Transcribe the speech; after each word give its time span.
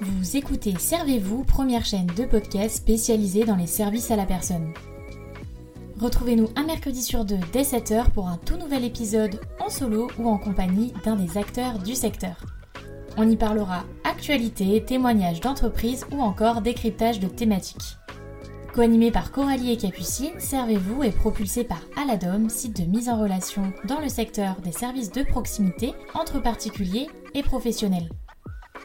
Vous 0.00 0.36
écoutez 0.36 0.74
Servez-vous, 0.78 1.44
première 1.44 1.84
chaîne 1.84 2.06
de 2.06 2.24
podcast 2.24 2.76
spécialisée 2.76 3.44
dans 3.44 3.56
les 3.56 3.66
services 3.66 4.10
à 4.10 4.16
la 4.16 4.24
personne. 4.24 4.72
Retrouvez-nous 6.00 6.48
un 6.56 6.64
mercredi 6.64 7.02
sur 7.02 7.24
deux 7.24 7.40
dès 7.52 7.62
7h 7.62 8.10
pour 8.12 8.28
un 8.28 8.38
tout 8.38 8.56
nouvel 8.56 8.84
épisode 8.84 9.40
en 9.60 9.68
solo 9.68 10.08
ou 10.18 10.28
en 10.28 10.38
compagnie 10.38 10.94
d'un 11.04 11.16
des 11.16 11.36
acteurs 11.36 11.78
du 11.78 11.94
secteur. 11.94 12.36
On 13.18 13.28
y 13.28 13.36
parlera 13.36 13.84
actualité, 14.04 14.82
témoignages 14.84 15.40
d'entreprise 15.40 16.06
ou 16.12 16.22
encore 16.22 16.62
décryptage 16.62 17.20
de 17.20 17.26
thématiques. 17.26 17.98
Co-animé 18.78 19.10
par 19.10 19.32
Coralie 19.32 19.72
et 19.72 19.76
Capucine, 19.76 20.38
Servez-vous 20.38 21.02
est 21.02 21.10
propulsé 21.10 21.64
par 21.64 21.80
Aladom, 21.96 22.48
site 22.48 22.80
de 22.80 22.88
mise 22.88 23.08
en 23.08 23.20
relation 23.20 23.72
dans 23.88 23.98
le 23.98 24.08
secteur 24.08 24.60
des 24.60 24.70
services 24.70 25.10
de 25.10 25.24
proximité 25.24 25.94
entre 26.14 26.40
particuliers 26.40 27.08
et 27.34 27.42
professionnels. 27.42 28.08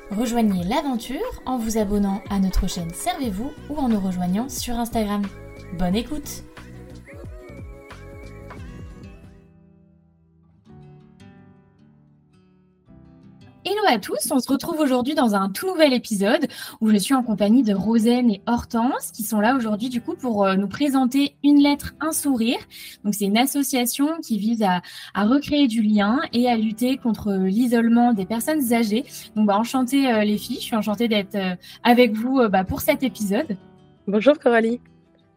Rejoignez 0.10 0.64
l'aventure 0.64 1.20
en 1.46 1.60
vous 1.60 1.78
abonnant 1.78 2.24
à 2.32 2.40
notre 2.40 2.68
chaîne 2.68 2.90
Servez-vous 2.92 3.52
ou 3.70 3.76
en 3.76 3.88
nous 3.88 4.00
rejoignant 4.00 4.50
sur 4.50 4.80
Instagram. 4.80 5.22
Bonne 5.78 5.96
écoute 5.96 6.44
à 13.88 14.00
tous, 14.00 14.32
on 14.32 14.40
se 14.40 14.52
retrouve 14.52 14.80
aujourd'hui 14.80 15.14
dans 15.14 15.36
un 15.36 15.50
tout 15.50 15.68
nouvel 15.68 15.94
épisode 15.94 16.48
où 16.80 16.90
je 16.90 16.96
suis 16.96 17.14
en 17.14 17.24
compagnie 17.24 17.64
de 17.64 17.74
Rosen 17.74 18.30
et 18.32 18.42
Hortense 18.48 19.12
qui 19.12 19.24
sont 19.24 19.40
là 19.40 19.56
aujourd'hui 19.56 19.90
du 19.90 20.02
coup 20.02 20.16
pour 20.16 20.46
euh, 20.46 20.56
nous 20.56 20.68
présenter 20.68 21.36
une 21.44 21.62
lettre, 21.62 21.94
un 22.00 22.12
sourire. 22.12 22.60
Donc 23.04 23.14
c'est 23.14 23.26
une 23.26 23.38
association 23.38 24.20
qui 24.22 24.38
vise 24.38 24.64
à, 24.64 24.82
recréer 25.16 25.68
du 25.68 25.82
lien 25.82 26.20
et 26.32 26.50
à 26.50 26.56
lutter 26.56 26.98
contre 26.98 27.34
l'isolement 27.34 28.14
des 28.14 28.26
personnes 28.26 28.74
âgées. 28.74 29.04
Donc 29.36 29.48
bah, 29.48 29.58
enchantée 29.58 30.12
euh, 30.12 30.24
les 30.24 30.38
filles, 30.38 30.58
je 30.58 30.66
suis 30.66 30.76
enchantée 30.76 31.08
d'être 31.08 31.36
euh, 31.36 31.56
avec 31.84 32.14
vous 32.14 32.48
bah, 32.50 32.64
pour 32.64 32.82
cet 32.82 33.04
épisode. 33.04 33.58
Bonjour 34.08 34.40
Coralie. 34.40 34.80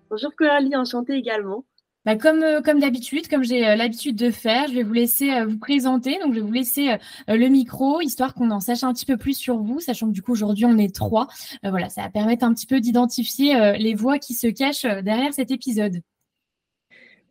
Bonjour 0.08 0.30
Coralie, 0.36 0.76
enchantée 0.76 1.14
également. 1.14 1.64
Bah, 2.06 2.14
comme 2.14 2.44
euh, 2.44 2.62
comme 2.62 2.78
d'habitude, 2.78 3.26
comme 3.26 3.42
j'ai 3.42 3.66
euh, 3.66 3.74
l'habitude 3.74 4.14
de 4.14 4.30
faire, 4.30 4.68
je 4.68 4.74
vais 4.74 4.84
vous 4.84 4.92
laisser 4.92 5.32
euh, 5.32 5.44
vous 5.44 5.58
présenter. 5.58 6.20
Donc, 6.20 6.34
je 6.34 6.38
vais 6.38 6.46
vous 6.46 6.52
laisser 6.52 6.96
le 7.26 7.48
micro, 7.48 8.00
histoire 8.00 8.32
qu'on 8.32 8.52
en 8.52 8.60
sache 8.60 8.84
un 8.84 8.92
petit 8.92 9.06
peu 9.06 9.16
plus 9.16 9.34
sur 9.36 9.58
vous, 9.58 9.80
sachant 9.80 10.06
que 10.06 10.12
du 10.12 10.22
coup 10.22 10.30
aujourd'hui 10.30 10.66
on 10.66 10.78
est 10.78 10.94
trois. 10.94 11.26
voilà, 11.64 11.88
ça 11.88 12.02
va 12.02 12.08
permettre 12.08 12.44
un 12.44 12.54
petit 12.54 12.66
peu 12.66 12.80
d'identifier 12.80 13.76
les 13.78 13.94
voix 13.94 14.18
qui 14.18 14.34
se 14.34 14.46
cachent 14.46 14.84
derrière 14.84 15.34
cet 15.34 15.50
épisode. 15.50 16.00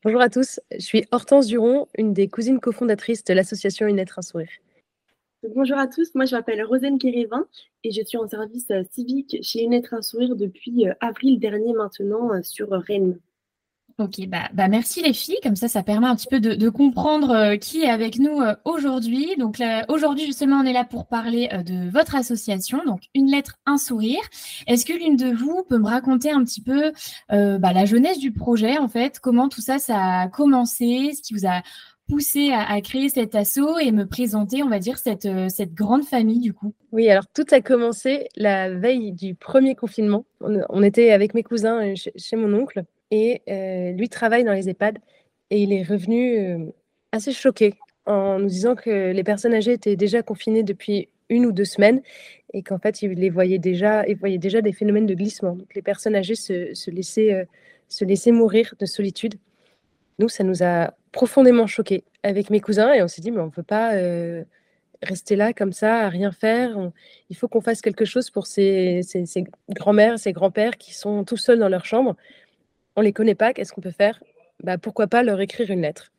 Bonjour 0.03 0.19
à 0.19 0.29
tous, 0.29 0.59
je 0.71 0.83
suis 0.83 1.05
Hortense 1.11 1.47
Duron, 1.47 1.87
une 1.97 2.13
des 2.13 2.27
cousines 2.27 2.59
cofondatrices 2.59 3.23
de 3.23 3.33
l'association 3.33 3.87
Une 3.87 3.95
lettre 3.95 4.19
un 4.19 4.23
sourire. 4.23 4.49
Bonjour 5.55 5.77
à 5.77 5.87
tous, 5.87 6.13
moi 6.15 6.25
je 6.25 6.35
m'appelle 6.35 6.63
Rosane 6.63 6.99
Kérévin 6.99 7.45
et 7.83 7.91
je 7.91 8.03
suis 8.03 8.17
en 8.17 8.27
service 8.27 8.71
civique 8.91 9.37
chez 9.41 9.63
Une 9.63 9.71
lettre 9.71 9.93
un 9.93 10.01
sourire 10.01 10.35
depuis 10.35 10.85
avril 10.99 11.39
dernier 11.39 11.73
maintenant 11.73 12.43
sur 12.43 12.69
Rennes. 12.71 13.17
Ok, 13.97 14.27
bah, 14.27 14.49
bah, 14.53 14.67
merci 14.67 15.01
les 15.01 15.13
filles. 15.13 15.37
Comme 15.41 15.55
ça, 15.55 15.69
ça 15.69 15.81
permet 15.81 16.07
un 16.07 16.17
petit 16.17 16.27
peu 16.27 16.41
de, 16.41 16.69
comprendre 16.69 17.31
euh, 17.31 17.55
qui 17.55 17.83
est 17.83 17.89
avec 17.89 18.19
nous 18.19 18.41
euh, 18.41 18.53
aujourd'hui. 18.65 19.37
Donc 19.37 19.61
aujourd'hui, 19.87 20.25
justement, 20.25 20.57
on 20.57 20.65
est 20.65 20.73
là 20.73 20.83
pour 20.83 21.07
parler 21.07 21.47
euh, 21.53 21.63
de 21.63 21.89
votre 21.89 22.13
association, 22.15 22.83
donc 22.85 23.03
une 23.13 23.31
lettre, 23.31 23.55
un 23.65 23.77
sourire. 23.77 24.19
Est-ce 24.67 24.85
que 24.85 24.91
l'une 24.91 25.15
de 25.15 25.33
vous 25.33 25.63
peut 25.69 25.77
me 25.77 25.87
raconter 25.87 26.29
un 26.29 26.43
petit 26.43 26.61
peu 26.61 26.91
bah, 27.29 27.71
la 27.73 27.85
jeunesse 27.85 28.19
du 28.19 28.33
projet, 28.33 28.77
en 28.77 28.89
fait, 28.89 29.19
comment 29.19 29.47
tout 29.47 29.61
ça, 29.61 29.79
ça 29.79 30.21
a 30.21 30.27
commencé, 30.27 31.11
ce 31.15 31.21
qui 31.21 31.33
vous 31.33 31.47
a 31.47 31.61
poussé 32.09 32.51
à, 32.51 32.79
créer 32.81 33.07
cet 33.09 33.33
assaut 33.33 33.79
et 33.79 33.91
me 33.91 34.05
présenter, 34.05 34.61
on 34.61 34.69
va 34.69 34.79
dire, 34.79 34.97
cette, 34.97 35.27
cette 35.49 35.73
grande 35.73 36.03
famille 36.03 36.39
du 36.39 36.53
coup? 36.53 36.73
Oui, 36.91 37.09
alors 37.09 37.25
tout 37.33 37.45
a 37.51 37.61
commencé 37.61 38.27
la 38.35 38.69
veille 38.71 39.13
du 39.13 39.35
premier 39.35 39.73
confinement. 39.75 40.25
On, 40.41 40.83
était 40.83 41.11
avec 41.11 41.33
mes 41.33 41.43
cousins 41.43 41.93
chez 41.95 42.35
mon 42.35 42.53
oncle 42.53 42.83
et 43.11 43.41
euh, 43.49 43.91
lui 43.91 44.09
travaille 44.09 44.43
dans 44.43 44.53
les 44.53 44.69
EHPAD 44.69 44.97
et 45.49 45.61
il 45.61 45.73
est 45.73 45.83
revenu 45.83 46.37
euh, 46.37 46.65
assez 47.11 47.31
choqué 47.31 47.73
en 48.05 48.39
nous 48.39 48.47
disant 48.47 48.75
que 48.75 49.11
les 49.11 49.23
personnes 49.23 49.53
âgées 49.53 49.73
étaient 49.73 49.95
déjà 49.95 50.21
confinées 50.21 50.63
depuis 50.63 51.09
une 51.29 51.45
ou 51.45 51.51
deux 51.51 51.65
semaines 51.65 52.01
et 52.53 52.61
qu'en 52.61 52.77
fait 52.77 53.01
il 53.01 53.11
les 53.11 53.29
voyait 53.29 53.59
déjà, 53.59 54.03
voyait 54.19 54.37
déjà 54.37 54.61
des 54.61 54.73
phénomènes 54.73 55.05
de 55.05 55.15
glissement. 55.15 55.57
Les 55.75 55.81
personnes 55.81 56.15
âgées 56.15 56.35
se, 56.35 56.89
laissaient, 56.89 57.33
euh, 57.33 57.45
se 57.89 58.05
laissaient 58.05 58.31
mourir 58.31 58.73
de 58.79 58.85
solitude. 58.85 59.35
Nous, 60.19 60.29
ça 60.29 60.43
nous 60.43 60.63
a 60.63 60.93
profondément 61.11 61.67
choqués 61.67 62.03
avec 62.23 62.49
mes 62.49 62.59
cousins 62.59 62.93
et 62.93 63.01
on 63.01 63.07
s'est 63.07 63.21
dit 63.21 63.31
mais 63.31 63.41
on 63.41 63.47
ne 63.47 63.51
peut 63.51 63.63
pas 63.63 63.91
rester 65.01 65.35
là 65.35 65.53
comme 65.53 65.73
ça 65.73 65.99
à 65.99 66.09
rien 66.09 66.31
faire. 66.31 66.91
il 67.29 67.35
faut 67.35 67.47
qu'on 67.47 67.61
fasse 67.61 67.81
quelque 67.81 68.05
chose 68.05 68.29
pour 68.29 68.47
ces, 68.47 69.01
ces 69.03 69.43
grands-mères, 69.69 70.17
ces 70.17 70.31
grands-pères 70.31 70.77
qui 70.77 70.93
sont 70.93 71.23
tout 71.23 71.37
seuls 71.37 71.59
dans 71.59 71.69
leur 71.69 71.85
chambre 71.85 72.15
on 72.95 73.01
les 73.01 73.13
connaît 73.13 73.35
pas, 73.35 73.53
qu'est-ce 73.53 73.73
qu'on 73.73 73.81
peut 73.81 73.91
faire? 73.91 74.21
Bah, 74.63 74.77
Pourquoi 74.77 75.07
pas 75.07 75.23
leur 75.23 75.39
écrire 75.41 75.69
une 75.71 75.81
lettre? 75.81 76.11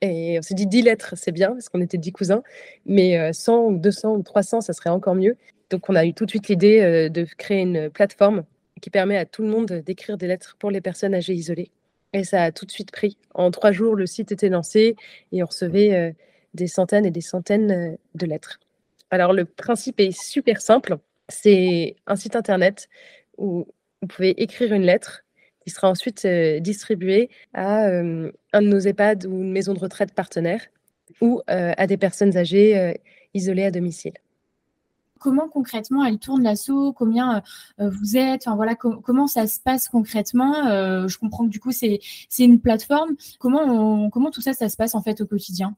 Et 0.00 0.38
on 0.38 0.42
s'est 0.42 0.54
dit 0.54 0.66
10 0.66 0.82
lettres, 0.82 1.14
c'est 1.16 1.32
bien, 1.32 1.52
parce 1.52 1.68
qu'on 1.68 1.80
était 1.80 1.98
10 1.98 2.12
cousins, 2.12 2.42
mais 2.86 3.32
100 3.32 3.52
euh, 3.52 3.70
ou 3.70 3.78
200 3.78 4.16
ou 4.16 4.22
300, 4.22 4.62
ça 4.62 4.72
serait 4.72 4.90
encore 4.90 5.14
mieux. 5.14 5.36
Donc 5.70 5.88
on 5.88 5.94
a 5.94 6.06
eu 6.06 6.14
tout 6.14 6.24
de 6.24 6.30
suite 6.30 6.48
l'idée 6.48 6.80
euh, 6.80 7.08
de 7.08 7.26
créer 7.36 7.60
une 7.60 7.90
plateforme 7.90 8.44
qui 8.80 8.90
permet 8.90 9.16
à 9.16 9.26
tout 9.26 9.42
le 9.42 9.48
monde 9.48 9.72
d'écrire 9.84 10.16
des 10.16 10.26
lettres 10.26 10.56
pour 10.58 10.70
les 10.70 10.80
personnes 10.80 11.14
âgées 11.14 11.34
isolées. 11.34 11.70
Et 12.12 12.24
ça 12.24 12.44
a 12.44 12.52
tout 12.52 12.64
de 12.64 12.70
suite 12.70 12.92
pris. 12.92 13.18
En 13.34 13.50
trois 13.50 13.72
jours, 13.72 13.94
le 13.94 14.06
site 14.06 14.32
était 14.32 14.48
lancé 14.48 14.96
et 15.32 15.42
on 15.42 15.46
recevait 15.46 15.94
euh, 15.94 16.12
des 16.54 16.66
centaines 16.66 17.04
et 17.04 17.10
des 17.10 17.20
centaines 17.20 17.98
de 18.14 18.26
lettres. 18.26 18.60
Alors 19.10 19.32
le 19.32 19.44
principe 19.44 20.00
est 20.00 20.18
super 20.18 20.60
simple. 20.60 20.96
C'est 21.28 21.96
un 22.06 22.16
site 22.16 22.36
internet 22.36 22.88
où 23.36 23.66
vous 24.00 24.08
pouvez 24.08 24.40
écrire 24.42 24.72
une 24.72 24.82
lettre 24.82 25.23
qui 25.64 25.70
sera 25.70 25.90
ensuite 25.90 26.24
euh, 26.24 26.60
distribué 26.60 27.30
à 27.54 27.86
euh, 27.86 28.30
un 28.52 28.62
de 28.62 28.68
nos 28.68 28.78
EHPAD 28.78 29.26
ou 29.26 29.42
une 29.42 29.52
maison 29.52 29.72
de 29.72 29.78
retraite 29.78 30.12
partenaire 30.12 30.66
ou 31.20 31.40
euh, 31.50 31.72
à 31.76 31.86
des 31.86 31.96
personnes 31.96 32.36
âgées 32.36 33.00
isolées 33.34 33.64
à 33.64 33.70
domicile. 33.70 34.14
Comment 35.18 35.48
concrètement 35.48 36.04
elle 36.04 36.18
tourne 36.18 36.42
l'assaut? 36.42 36.92
Combien 36.92 37.42
vous 37.78 38.16
êtes? 38.16 38.46
Enfin, 38.46 38.56
voilà, 38.56 38.74
Comment 38.74 39.26
ça 39.26 39.46
se 39.46 39.58
passe 39.58 39.88
concrètement? 39.88 41.06
Je 41.08 41.18
comprends 41.18 41.46
que 41.46 41.50
du 41.50 41.60
coup 41.60 41.72
c'est 41.72 42.00
une 42.38 42.60
plateforme. 42.60 43.16
Comment, 43.38 44.10
comment 44.10 44.30
tout 44.30 44.42
ça, 44.42 44.52
ça 44.52 44.68
se 44.68 44.76
passe 44.76 44.94
en 44.94 45.02
fait 45.02 45.20
au 45.20 45.26
quotidien? 45.26 45.76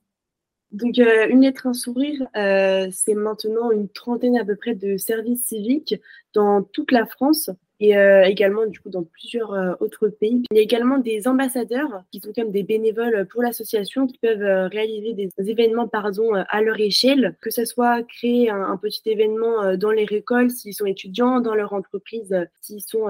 Donc, 0.72 0.98
une 0.98 1.42
lettre, 1.42 1.68
un 1.68 1.74
sourire, 1.74 2.26
c'est 2.34 3.14
maintenant 3.14 3.70
une 3.70 3.88
trentaine 3.88 4.36
à 4.36 4.44
peu 4.44 4.56
près 4.56 4.74
de 4.74 4.96
services 4.96 5.46
civiques 5.46 5.94
dans 6.34 6.62
toute 6.62 6.90
la 6.90 7.06
France 7.06 7.50
et 7.80 7.96
euh, 7.96 8.24
également 8.24 8.66
du 8.66 8.80
coup 8.80 8.88
dans 8.88 9.04
plusieurs 9.04 9.52
euh, 9.52 9.74
autres 9.80 10.08
pays. 10.08 10.44
Il 10.50 10.56
y 10.56 10.60
a 10.60 10.62
également 10.62 10.98
des 10.98 11.28
ambassadeurs 11.28 12.02
qui 12.10 12.20
sont 12.20 12.32
comme 12.32 12.50
des 12.50 12.62
bénévoles 12.62 13.26
pour 13.26 13.42
l'association 13.42 14.06
qui 14.06 14.18
peuvent 14.18 14.42
euh, 14.42 14.68
réaliser 14.68 15.12
des 15.12 15.30
événements 15.38 15.88
pardon 15.88 16.32
à 16.34 16.62
leur 16.62 16.80
échelle, 16.80 17.36
que 17.40 17.50
ce 17.50 17.64
soit 17.64 18.02
créer 18.02 18.50
un, 18.50 18.76
petit 18.76 19.02
événement 19.06 19.76
dans 19.76 19.90
les 19.90 20.04
récoltes 20.04 20.50
s'ils 20.50 20.74
sont 20.74 20.86
étudiants, 20.86 21.40
dans 21.40 21.54
leur 21.54 21.72
entreprise 21.72 22.34
s'ils 22.60 22.82
sont 22.82 23.08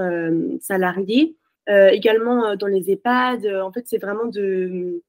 salariés, 0.61 1.37
également 1.69 2.55
dans 2.57 2.67
les 2.67 2.91
EHPAD. 2.91 3.47
En 3.47 3.73
fait, 3.73 3.85
c'est 3.87 3.99
vraiment 3.99 4.27
de 4.27 5.03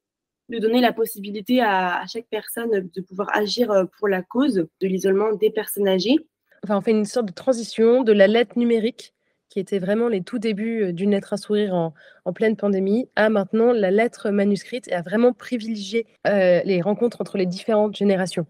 de 0.50 0.60
donner 0.60 0.80
la 0.80 0.94
possibilité 0.94 1.62
à, 1.62 2.00
à, 2.00 2.08
chaque 2.08 2.28
personne 2.30 2.90
de 2.96 3.02
pouvoir 3.02 3.30
agir 3.34 3.86
pour 3.98 4.08
la 4.08 4.22
cause 4.22 4.66
de 4.80 4.88
l'isolement 4.88 5.34
des 5.34 5.50
personnes 5.50 5.90
âgées. 5.90 6.26
Enfin, 6.64 6.78
on 6.78 6.82
fait 6.82 6.92
une 6.92 7.06
sorte 7.06 7.28
de 7.28 7.34
transition 7.34 8.04
de 8.04 8.14
la 8.14 8.28
lettre 8.28 8.58
numérique 8.58 9.14
qui 9.50 9.60
était 9.60 9.80
vraiment 9.80 10.08
les 10.08 10.22
tout 10.22 10.40
débuts 10.40 10.94
d'une 10.94 11.12
lettre 11.12 11.34
à 11.34 11.38
sourire 11.38 11.74
en, 11.74 12.34
pleine 12.34 12.56
pandémie, 12.56 13.10
à 13.16 13.30
maintenant 13.30 13.72
la 13.72 13.92
lettre 13.92 14.30
manuscrite 14.30 14.88
et 14.90 14.94
à 14.94 15.02
vraiment 15.02 15.34
privilégier 15.34 16.06
les 16.26 16.82
rencontres 16.82 17.22
entre 17.22 17.38
les 17.38 17.46
différentes 17.46 17.96
générations. 17.96 18.46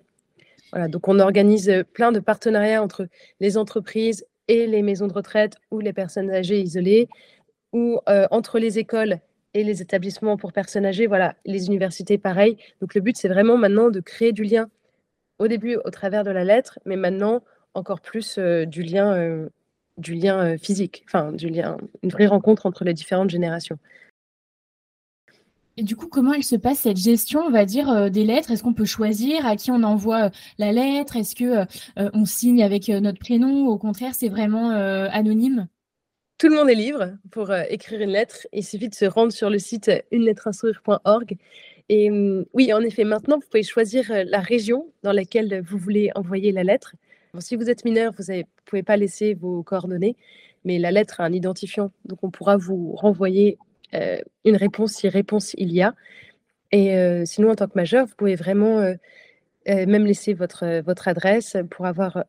Voilà, 0.72 0.88
donc 0.88 1.08
on 1.08 1.20
organise 1.20 1.84
plein 1.94 2.12
de 2.12 2.20
partenariats 2.20 2.84
entre 2.84 3.08
les 3.40 3.58
entreprises 3.58 4.26
et 4.48 4.68
les 4.68 4.82
maisons 4.82 5.08
de 5.08 5.14
retraite 5.14 5.58
ou 5.72 5.80
les 5.80 5.94
personnes 5.94 6.32
âgées 6.32 6.60
isolées, 6.60 7.08
ou 7.74 8.00
entre 8.32 8.60
les 8.60 8.80
écoles 8.80 9.20
et 9.54 9.64
les 9.64 9.82
établissements 9.82 10.38
pour 10.38 10.52
personnes 10.52 10.86
âgées, 10.86 11.08
voilà, 11.08 11.36
les 11.46 11.68
universités 11.68 12.18
pareil. 12.18 12.58
Donc 12.82 12.96
le 12.96 13.02
but 13.02 13.18
c'est 13.18 13.30
vraiment 13.30 13.58
maintenant 13.58 13.90
de 13.90 14.00
créer 14.00 14.32
du 14.32 14.44
lien 14.44 14.70
au 15.40 15.48
début 15.48 15.78
au 15.86 15.90
travers 15.92 16.24
de 16.24 16.32
la 16.32 16.44
lettre, 16.44 16.80
mais 16.86 16.96
maintenant 16.96 17.44
encore 17.74 18.02
plus 18.02 18.40
du 18.40 18.82
lien 18.82 19.48
du 19.98 20.16
lien 20.16 20.58
physique, 20.58 21.04
enfin 21.08 21.32
du 21.32 21.50
lien, 21.50 21.78
une 22.04 22.10
vraie 22.10 22.28
rencontre 22.28 22.66
entre 22.66 22.84
les 22.84 22.94
différentes 22.94 23.30
générations. 23.30 23.78
Et 25.80 25.84
du 25.84 25.96
coup, 25.96 26.08
comment 26.08 26.34
elle 26.34 26.44
se 26.44 26.56
passe 26.56 26.80
cette 26.80 26.98
gestion, 26.98 27.42
on 27.42 27.52
va 27.52 27.64
dire, 27.64 28.10
des 28.10 28.24
lettres? 28.24 28.50
Est-ce 28.50 28.64
qu'on 28.64 28.74
peut 28.74 28.86
choisir 28.86 29.46
à 29.46 29.56
qui 29.56 29.70
on 29.70 29.84
envoie 29.84 30.32
la 30.58 30.72
lettre? 30.72 31.16
Est-ce 31.18 31.36
que 31.36 31.66
on 31.96 32.26
signe 32.26 32.64
avec 32.64 32.90
notre 32.90 33.20
prénom? 33.20 33.68
Au 33.68 33.78
contraire, 33.78 34.16
c'est 34.16 34.30
vraiment 34.30 34.72
anonyme? 34.72 35.68
Tout 36.40 36.50
le 36.50 36.56
monde 36.56 36.70
est 36.70 36.76
libre 36.76 37.14
pour 37.32 37.54
écrire 37.54 38.02
une 38.02 38.10
lettre. 38.10 38.48
Il 38.54 38.64
suffit 38.64 38.90
de 38.90 38.96
se 38.96 39.06
rendre 39.06 39.32
sur 39.32 39.50
le 39.52 39.60
site 39.60 39.92
unelettreinsourire.org. 40.12 41.38
Et 41.90 42.10
mmh, 42.10 42.46
oui, 42.54 42.74
en 42.74 42.82
effet, 42.82 43.04
maintenant, 43.04 43.38
vous 43.38 43.48
pouvez 43.50 43.64
choisir 43.64 44.06
la 44.10 44.40
région 44.40 44.92
dans 45.04 45.14
laquelle 45.14 45.62
vous 45.62 45.78
voulez 45.78 46.12
envoyer 46.16 46.52
la 46.52 46.64
lettre. 46.64 46.96
Si 47.40 47.56
vous 47.56 47.70
êtes 47.70 47.86
mineur, 47.86 48.14
vous 48.18 48.32
ne 48.34 48.44
pouvez 48.66 48.84
pas 48.84 48.98
laisser 48.98 49.34
vos 49.34 49.64
coordonnées, 49.64 50.16
mais 50.66 50.80
la 50.80 50.92
lettre 50.92 51.22
a 51.22 51.26
un 51.26 51.34
identifiant, 51.34 51.92
donc 52.06 52.24
on 52.24 52.32
pourra 52.32 52.58
vous 52.58 52.94
renvoyer 52.96 53.58
une 53.94 54.56
réponse 54.56 54.94
si 54.94 55.10
réponse 55.10 55.54
il 55.58 55.72
y 55.72 55.82
a. 55.82 55.96
Et 56.72 57.24
sinon, 57.26 57.52
en 57.52 57.56
tant 57.56 57.68
que 57.68 57.76
majeur, 57.76 58.06
vous 58.06 58.16
pouvez 58.16 58.36
vraiment 58.36 58.82
même 59.66 60.06
laisser 60.06 60.34
votre, 60.34 60.82
votre 60.82 61.08
adresse 61.08 61.58
pour 61.70 61.86
avoir, 61.86 62.26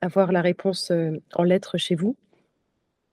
avoir 0.00 0.32
la 0.32 0.40
réponse 0.40 0.92
en 1.34 1.42
lettres 1.42 1.78
chez 1.78 1.94
vous. 1.94 2.16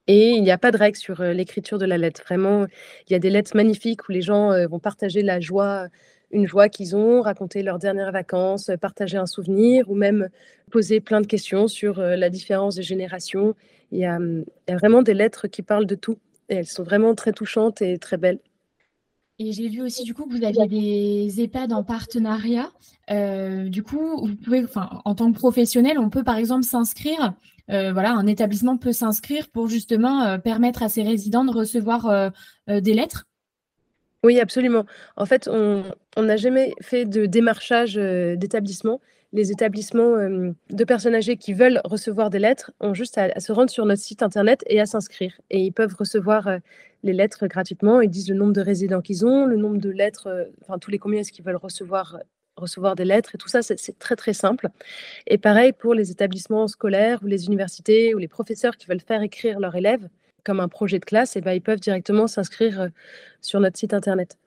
Et 0.05 0.29
il 0.29 0.43
n'y 0.43 0.51
a 0.51 0.57
pas 0.57 0.71
de 0.71 0.77
règle 0.77 0.97
sur 0.97 1.21
l'écriture 1.21 1.77
de 1.79 1.85
la 1.85 1.97
lettre. 1.97 2.21
Vraiment, 2.23 2.65
il 3.07 3.13
y 3.13 3.15
a 3.15 3.19
des 3.19 3.29
lettres 3.29 3.55
magnifiques 3.55 4.07
où 4.07 4.11
les 4.11 4.21
gens 4.21 4.51
vont 4.67 4.79
partager 4.79 5.21
la 5.21 5.39
joie, 5.39 5.87
une 6.31 6.47
joie 6.47 6.69
qu'ils 6.69 6.95
ont, 6.95 7.21
raconter 7.21 7.63
leurs 7.63 7.79
dernières 7.79 8.11
vacances, 8.11 8.71
partager 8.81 9.17
un 9.17 9.25
souvenir 9.25 9.89
ou 9.89 9.95
même 9.95 10.29
poser 10.71 10.99
plein 10.99 11.21
de 11.21 11.27
questions 11.27 11.67
sur 11.67 11.99
la 11.99 12.29
différence 12.29 12.75
de 12.75 12.81
génération. 12.81 13.55
Il 13.91 13.99
y, 13.99 14.05
a, 14.05 14.19
il 14.19 14.45
y 14.67 14.71
a 14.71 14.77
vraiment 14.77 15.01
des 15.01 15.13
lettres 15.13 15.47
qui 15.47 15.61
parlent 15.61 15.85
de 15.85 15.95
tout. 15.95 16.17
Et 16.49 16.55
elles 16.55 16.67
sont 16.67 16.83
vraiment 16.83 17.15
très 17.15 17.33
touchantes 17.33 17.81
et 17.81 17.97
très 17.97 18.17
belles. 18.17 18.39
Et 19.39 19.51
j'ai 19.51 19.67
vu 19.67 19.83
aussi 19.83 20.03
du 20.03 20.15
coup 20.15 20.25
que 20.25 20.35
vous 20.35 20.43
aviez 20.43 20.67
des 20.67 21.41
EHPAD 21.41 21.71
en 21.71 21.83
partenariat. 21.83 22.71
Euh, 23.11 23.69
du 23.69 23.83
coup, 23.83 24.25
vous 24.25 24.35
pouvez, 24.35 24.63
enfin, 24.63 24.89
en 25.05 25.13
tant 25.13 25.31
que 25.31 25.37
professionnel, 25.37 25.99
on 25.99 26.09
peut 26.09 26.23
par 26.23 26.37
exemple 26.37 26.63
s'inscrire. 26.63 27.33
Euh, 27.69 27.93
voilà, 27.93 28.13
un 28.13 28.25
établissement 28.25 28.77
peut 28.77 28.93
s'inscrire 28.93 29.49
pour 29.49 29.67
justement 29.67 30.23
euh, 30.23 30.37
permettre 30.39 30.81
à 30.81 30.89
ses 30.89 31.03
résidents 31.03 31.45
de 31.45 31.51
recevoir 31.51 32.31
des 32.67 32.93
lettres. 32.93 33.27
Oui, 34.23 34.39
absolument. 34.39 34.85
En 35.15 35.25
fait, 35.25 35.47
on 35.47 35.83
n'a 36.17 36.37
jamais 36.37 36.73
fait 36.81 37.05
de 37.05 37.25
démarchage 37.25 37.95
d'établissement 37.95 38.99
les 39.33 39.51
établissements 39.51 40.15
de 40.15 40.83
personnes 40.85 41.15
âgées 41.15 41.37
qui 41.37 41.53
veulent 41.53 41.81
recevoir 41.83 42.29
des 42.29 42.39
lettres 42.39 42.71
ont 42.79 42.93
juste 42.93 43.17
à, 43.17 43.39
se 43.39 43.51
rendre 43.51 43.69
sur 43.69 43.85
notre 43.85 44.01
site 44.01 44.23
internet 44.23 44.63
et 44.67 44.79
à 44.79 44.85
s'inscrire. 44.85 45.39
Et 45.49 45.59
ils 45.59 45.73
peuvent 45.73 45.95
recevoir 45.97 46.49
les 47.03 47.13
lettres 47.13 47.47
gratuitement. 47.47 48.01
Ils 48.01 48.09
disent 48.09 48.29
le 48.29 48.35
nombre 48.35 48.53
de 48.53 48.61
résidents 48.61 49.01
qu'ils 49.01 49.25
ont, 49.25 49.45
le 49.45 49.57
nombre 49.57 49.77
de 49.77 49.89
lettres, 49.89 50.49
enfin 50.61 50.79
tous 50.79 50.91
les 50.91 50.97
combien 50.97 51.19
est-ce 51.19 51.31
qu'ils 51.31 51.45
veulent 51.45 51.57
recevoir 51.57 52.19
recevoir 52.55 52.95
des 52.95 53.05
lettres 53.05 53.35
et 53.35 53.37
tout 53.37 53.49
ça, 53.49 53.61
c'est 53.61 53.99
très 53.99 54.15
très 54.15 54.33
simple. 54.33 54.69
Et 55.27 55.37
pareil 55.37 55.73
pour 55.73 55.93
les 55.93 56.09
établissements 56.09 56.67
scolaires 56.67 57.19
ou 57.21 57.27
les 57.27 57.45
universités 57.45 58.15
ou 58.15 58.17
les 58.17 58.27
professeurs 58.27 58.77
qui 58.77 58.87
veulent 58.87 58.99
faire 58.99 59.21
écrire 59.21 59.59
leurs 59.59 59.75
élèves 59.75 60.09
comme 60.47 60.61
un 60.61 60.69
projet 60.69 60.97
de 60.97 61.05
classe, 61.05 61.35
et 61.35 61.41
ben, 61.41 61.51
ils 61.51 61.61
peuvent 61.61 61.81
directement 61.81 62.25
s'inscrire 62.25 62.87
sur 63.41 63.59
notre 63.59 63.77
site 63.77 63.93
internet. 63.93 64.37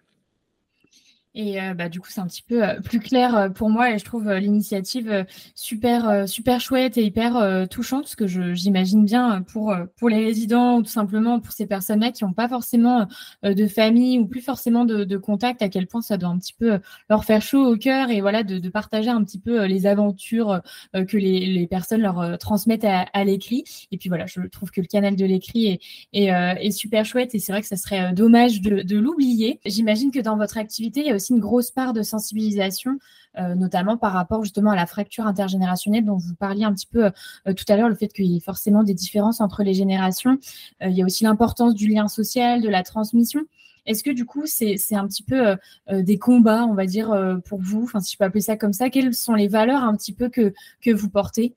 Et 1.34 1.60
euh, 1.60 1.74
bah, 1.74 1.88
du 1.88 2.00
coup, 2.00 2.08
c'est 2.10 2.20
un 2.20 2.26
petit 2.26 2.42
peu 2.42 2.64
euh, 2.64 2.80
plus 2.84 2.98
clair 2.98 3.36
euh, 3.36 3.48
pour 3.48 3.70
moi 3.70 3.92
et 3.92 3.98
je 3.98 4.04
trouve 4.04 4.30
l'initiative 4.32 5.24
super, 5.54 6.28
super 6.28 6.60
chouette 6.60 6.98
et 6.98 7.04
hyper 7.04 7.68
touchante 7.68 8.02
parce 8.02 8.16
que 8.16 8.26
j'imagine 8.26 9.04
bien 9.04 9.42
pour, 9.42 9.74
pour 9.96 10.08
les 10.08 10.24
résidents 10.24 10.78
ou 10.78 10.82
tout 10.82 10.90
simplement 10.90 11.40
pour 11.40 11.52
ces 11.52 11.66
personnes-là 11.66 12.10
qui 12.10 12.24
n'ont 12.24 12.32
pas 12.32 12.48
forcément 12.48 13.06
de 13.42 13.66
famille 13.66 14.18
ou 14.18 14.26
plus 14.26 14.40
forcément 14.40 14.84
de, 14.84 15.04
de, 15.04 15.16
contact, 15.16 15.62
à 15.62 15.68
quel 15.68 15.86
point 15.86 16.02
ça 16.02 16.16
doit 16.16 16.28
un 16.28 16.38
petit 16.38 16.54
peu 16.54 16.80
leur 17.08 17.24
faire 17.24 17.42
chaud 17.42 17.64
au 17.72 17.76
cœur 17.76 18.10
et 18.10 18.20
voilà, 18.20 18.42
de, 18.42 18.68
partager 18.68 19.10
un 19.10 19.22
petit 19.24 19.38
peu 19.38 19.64
les 19.64 19.86
aventures 19.86 20.60
que 20.94 21.16
les, 21.16 21.46
les, 21.46 21.66
personnes 21.66 22.02
leur 22.02 22.38
transmettent 22.38 22.84
à, 22.84 23.00
à 23.12 23.24
l'écrit. 23.24 23.64
Et 23.90 23.98
puis 23.98 24.08
voilà, 24.08 24.26
je 24.26 24.40
trouve 24.48 24.70
que 24.70 24.80
le 24.80 24.86
canal 24.86 25.16
de 25.16 25.24
l'écrit 25.24 25.66
est, 25.66 25.80
est, 26.12 26.26
est, 26.26 26.70
super 26.70 27.04
chouette 27.04 27.34
et 27.34 27.38
c'est 27.38 27.52
vrai 27.52 27.60
que 27.60 27.68
ça 27.68 27.76
serait 27.76 28.12
dommage 28.12 28.60
de, 28.60 28.82
de 28.82 28.98
l'oublier. 28.98 29.60
J'imagine 29.66 30.10
que 30.10 30.20
dans 30.20 30.36
votre 30.36 30.58
activité, 30.58 31.00
il 31.00 31.06
y 31.06 31.10
a 31.10 31.14
aussi 31.20 31.29
une 31.30 31.40
grosse 31.40 31.70
part 31.70 31.92
de 31.92 32.02
sensibilisation, 32.02 32.98
euh, 33.38 33.54
notamment 33.54 33.96
par 33.96 34.12
rapport 34.12 34.42
justement 34.42 34.70
à 34.70 34.76
la 34.76 34.86
fracture 34.86 35.26
intergénérationnelle 35.26 36.04
dont 36.04 36.16
vous 36.16 36.34
parliez 36.34 36.64
un 36.64 36.74
petit 36.74 36.86
peu 36.86 37.06
euh, 37.06 37.54
tout 37.54 37.64
à 37.68 37.76
l'heure, 37.76 37.88
le 37.88 37.94
fait 37.94 38.08
qu'il 38.08 38.26
y 38.26 38.36
ait 38.36 38.40
forcément 38.40 38.82
des 38.82 38.94
différences 38.94 39.40
entre 39.40 39.62
les 39.62 39.74
générations. 39.74 40.38
Euh, 40.82 40.88
il 40.88 40.96
y 40.96 41.02
a 41.02 41.04
aussi 41.04 41.24
l'importance 41.24 41.74
du 41.74 41.88
lien 41.88 42.08
social, 42.08 42.60
de 42.60 42.68
la 42.68 42.82
transmission. 42.82 43.40
Est-ce 43.86 44.02
que 44.04 44.10
du 44.10 44.26
coup, 44.26 44.42
c'est 44.44 44.76
un 44.92 45.08
petit 45.08 45.22
peu 45.22 45.56
des 45.90 46.18
combats, 46.18 46.64
on 46.64 46.74
va 46.74 46.84
dire, 46.84 47.40
pour 47.46 47.60
vous, 47.62 47.84
enfin, 47.84 48.00
si 48.00 48.12
je 48.12 48.18
peux 48.18 48.24
appeler 48.24 48.42
ça 48.42 48.56
comme 48.56 48.74
ça, 48.74 48.90
quelles 48.90 49.14
sont 49.14 49.34
les 49.34 49.48
valeurs 49.48 49.82
un 49.82 49.96
petit 49.96 50.12
peu 50.12 50.28
que, 50.28 50.52
que 50.82 50.90
vous 50.90 51.08
portez? 51.08 51.56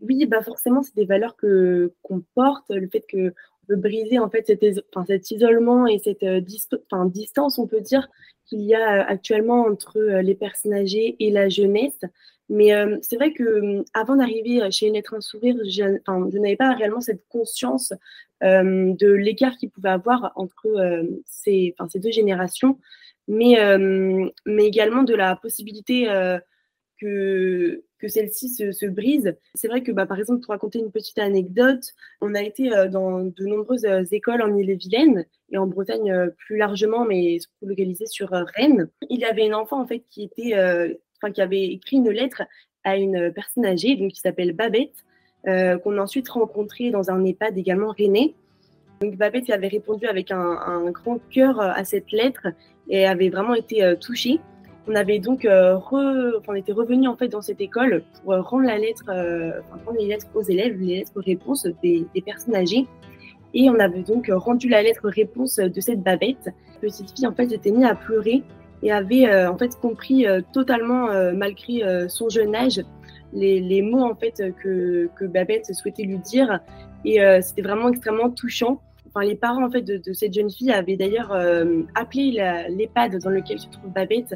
Oui, 0.00 0.24
bah 0.26 0.42
forcément, 0.42 0.82
c'est 0.82 0.94
des 0.94 1.04
valeurs 1.04 1.36
que 1.36 1.92
qu'on 2.02 2.22
porte, 2.34 2.70
le 2.70 2.88
fait 2.88 3.04
que 3.06 3.34
briser 3.76 4.18
en 4.18 4.28
fait 4.28 4.46
cet, 4.46 4.64
cet 5.06 5.30
isolement 5.30 5.86
et 5.86 5.98
cette 5.98 6.22
euh, 6.22 6.40
distance, 6.40 7.58
on 7.58 7.66
peut 7.66 7.80
dire, 7.80 8.08
qu'il 8.46 8.60
y 8.62 8.74
a 8.74 9.00
euh, 9.00 9.04
actuellement 9.06 9.62
entre 9.62 9.98
euh, 9.98 10.22
les 10.22 10.34
personnes 10.34 10.74
âgées 10.74 11.16
et 11.20 11.30
la 11.30 11.48
jeunesse. 11.48 12.00
Mais 12.50 12.70
c'est 13.02 13.16
vrai 13.16 13.34
que 13.34 13.84
avant 13.92 14.16
d'arriver 14.16 14.70
chez 14.70 14.88
lettre 14.88 15.12
un 15.12 15.20
sourire, 15.20 15.54
je, 15.64 15.98
je 16.06 16.38
n'avais 16.38 16.56
pas 16.56 16.72
réellement 16.72 17.02
cette 17.02 17.22
conscience 17.28 17.92
de 18.40 19.06
l'écart 19.12 19.54
qu'il 19.58 19.68
pouvait 19.68 19.90
avoir 19.90 20.32
entre 20.34 21.02
ces, 21.26 21.74
ces, 21.90 21.98
deux 21.98 22.10
générations, 22.10 22.78
mais, 23.26 23.58
mais 24.46 24.64
également 24.64 25.02
de 25.02 25.14
la 25.14 25.36
possibilité 25.36 26.08
que, 27.00 27.82
celle-ci 28.06 28.48
se, 28.48 28.72
se, 28.72 28.86
brise. 28.86 29.34
C'est 29.54 29.68
vrai 29.68 29.82
que, 29.82 29.92
bah, 29.92 30.06
par 30.06 30.18
exemple, 30.18 30.40
pour 30.40 30.52
raconter 30.52 30.78
une 30.78 30.90
petite 30.90 31.18
anecdote, 31.18 31.84
on 32.20 32.34
a 32.34 32.42
été 32.42 32.72
euh, 32.72 32.88
dans 32.88 33.20
de 33.20 33.46
nombreuses 33.46 33.84
euh, 33.84 34.04
écoles 34.10 34.42
en 34.42 34.54
Ille-et-Vilaine 34.56 35.26
et 35.50 35.58
en 35.58 35.66
Bretagne 35.66 36.10
euh, 36.10 36.28
plus 36.36 36.56
largement, 36.56 37.04
mais 37.04 37.38
localisées 37.62 38.06
sur 38.06 38.30
Rennes. 38.30 38.88
Il 39.08 39.20
y 39.20 39.24
avait 39.24 39.46
une 39.46 39.54
enfant 39.54 39.80
en 39.80 39.86
fait 39.86 40.04
qui 40.10 40.22
était, 40.24 40.54
qui 41.34 41.40
avait 41.40 41.64
écrit 41.64 41.96
une 41.96 42.10
lettre 42.10 42.42
à 42.84 42.96
une 42.96 43.32
personne 43.32 43.66
âgée, 43.66 43.96
donc 43.96 44.12
qui 44.12 44.20
s'appelle 44.20 44.52
Babette, 44.52 45.04
qu'on 45.44 45.98
a 45.98 46.00
ensuite 46.00 46.28
rencontrée 46.28 46.90
dans 46.90 47.10
un 47.10 47.24
EHPAD 47.24 47.58
également 47.58 47.90
rennais. 47.90 48.34
Donc 49.00 49.16
Babette 49.16 49.50
avait 49.50 49.68
répondu 49.68 50.06
avec 50.06 50.30
un, 50.30 50.38
un 50.38 50.90
grand 50.90 51.18
cœur 51.30 51.60
à 51.60 51.84
cette 51.84 52.12
lettre 52.12 52.48
et 52.88 53.06
avait 53.06 53.30
vraiment 53.30 53.54
été 53.54 53.94
touchée. 54.00 54.40
On 54.88 54.94
avait 54.94 55.18
donc 55.18 55.44
euh, 55.44 55.78
on 55.92 56.54
était 56.54 56.72
revenu 56.72 57.08
en 57.08 57.16
fait 57.16 57.28
dans 57.28 57.42
cette 57.42 57.60
école 57.60 58.02
pour 58.22 58.32
euh, 58.32 58.40
rendre 58.40 58.64
la 58.64 58.78
lettre, 58.78 59.04
euh, 59.10 59.60
rendre 59.84 59.98
les 59.98 60.06
lettres 60.06 60.26
aux 60.34 60.42
élèves, 60.42 60.80
les 60.80 60.96
lettres 60.96 61.20
réponses 61.20 61.66
des, 61.82 62.06
des, 62.14 62.22
personnes 62.22 62.56
âgées. 62.56 62.86
Et 63.52 63.68
on 63.68 63.78
avait 63.78 64.02
donc 64.02 64.30
rendu 64.32 64.68
la 64.68 64.82
lettre 64.82 65.08
réponse 65.10 65.56
de 65.56 65.80
cette 65.80 66.02
Babette. 66.02 66.48
Petite 66.80 67.14
fille 67.14 67.26
en 67.26 67.34
fait 67.34 67.52
était 67.52 67.70
mise 67.70 67.84
à 67.84 67.94
pleurer 67.94 68.42
et 68.82 68.90
avait 68.90 69.46
en 69.46 69.58
fait 69.58 69.74
compris 69.80 70.26
totalement 70.52 71.08
malgré 71.32 72.08
son 72.08 72.28
jeune 72.28 72.54
âge 72.54 72.82
les, 73.32 73.58
les, 73.60 73.82
mots 73.82 74.04
en 74.04 74.14
fait 74.14 74.54
que, 74.62 75.08
que 75.16 75.24
Babette 75.24 75.74
souhaitait 75.74 76.02
lui 76.02 76.18
dire 76.18 76.60
et 77.06 77.18
c'était 77.40 77.62
vraiment 77.62 77.88
extrêmement 77.88 78.28
touchant. 78.28 78.82
Enfin, 79.08 79.26
les 79.26 79.34
parents 79.34 79.64
en 79.64 79.70
fait 79.70 79.80
de, 79.80 79.96
de 79.96 80.12
cette 80.12 80.34
jeune 80.34 80.50
fille 80.50 80.70
avaient 80.70 80.96
d'ailleurs 80.96 81.32
appelé 81.94 82.32
l'EHPAD 82.68 83.18
dans 83.18 83.30
lequel 83.30 83.58
se 83.58 83.68
trouve 83.68 83.90
Babette 83.90 84.34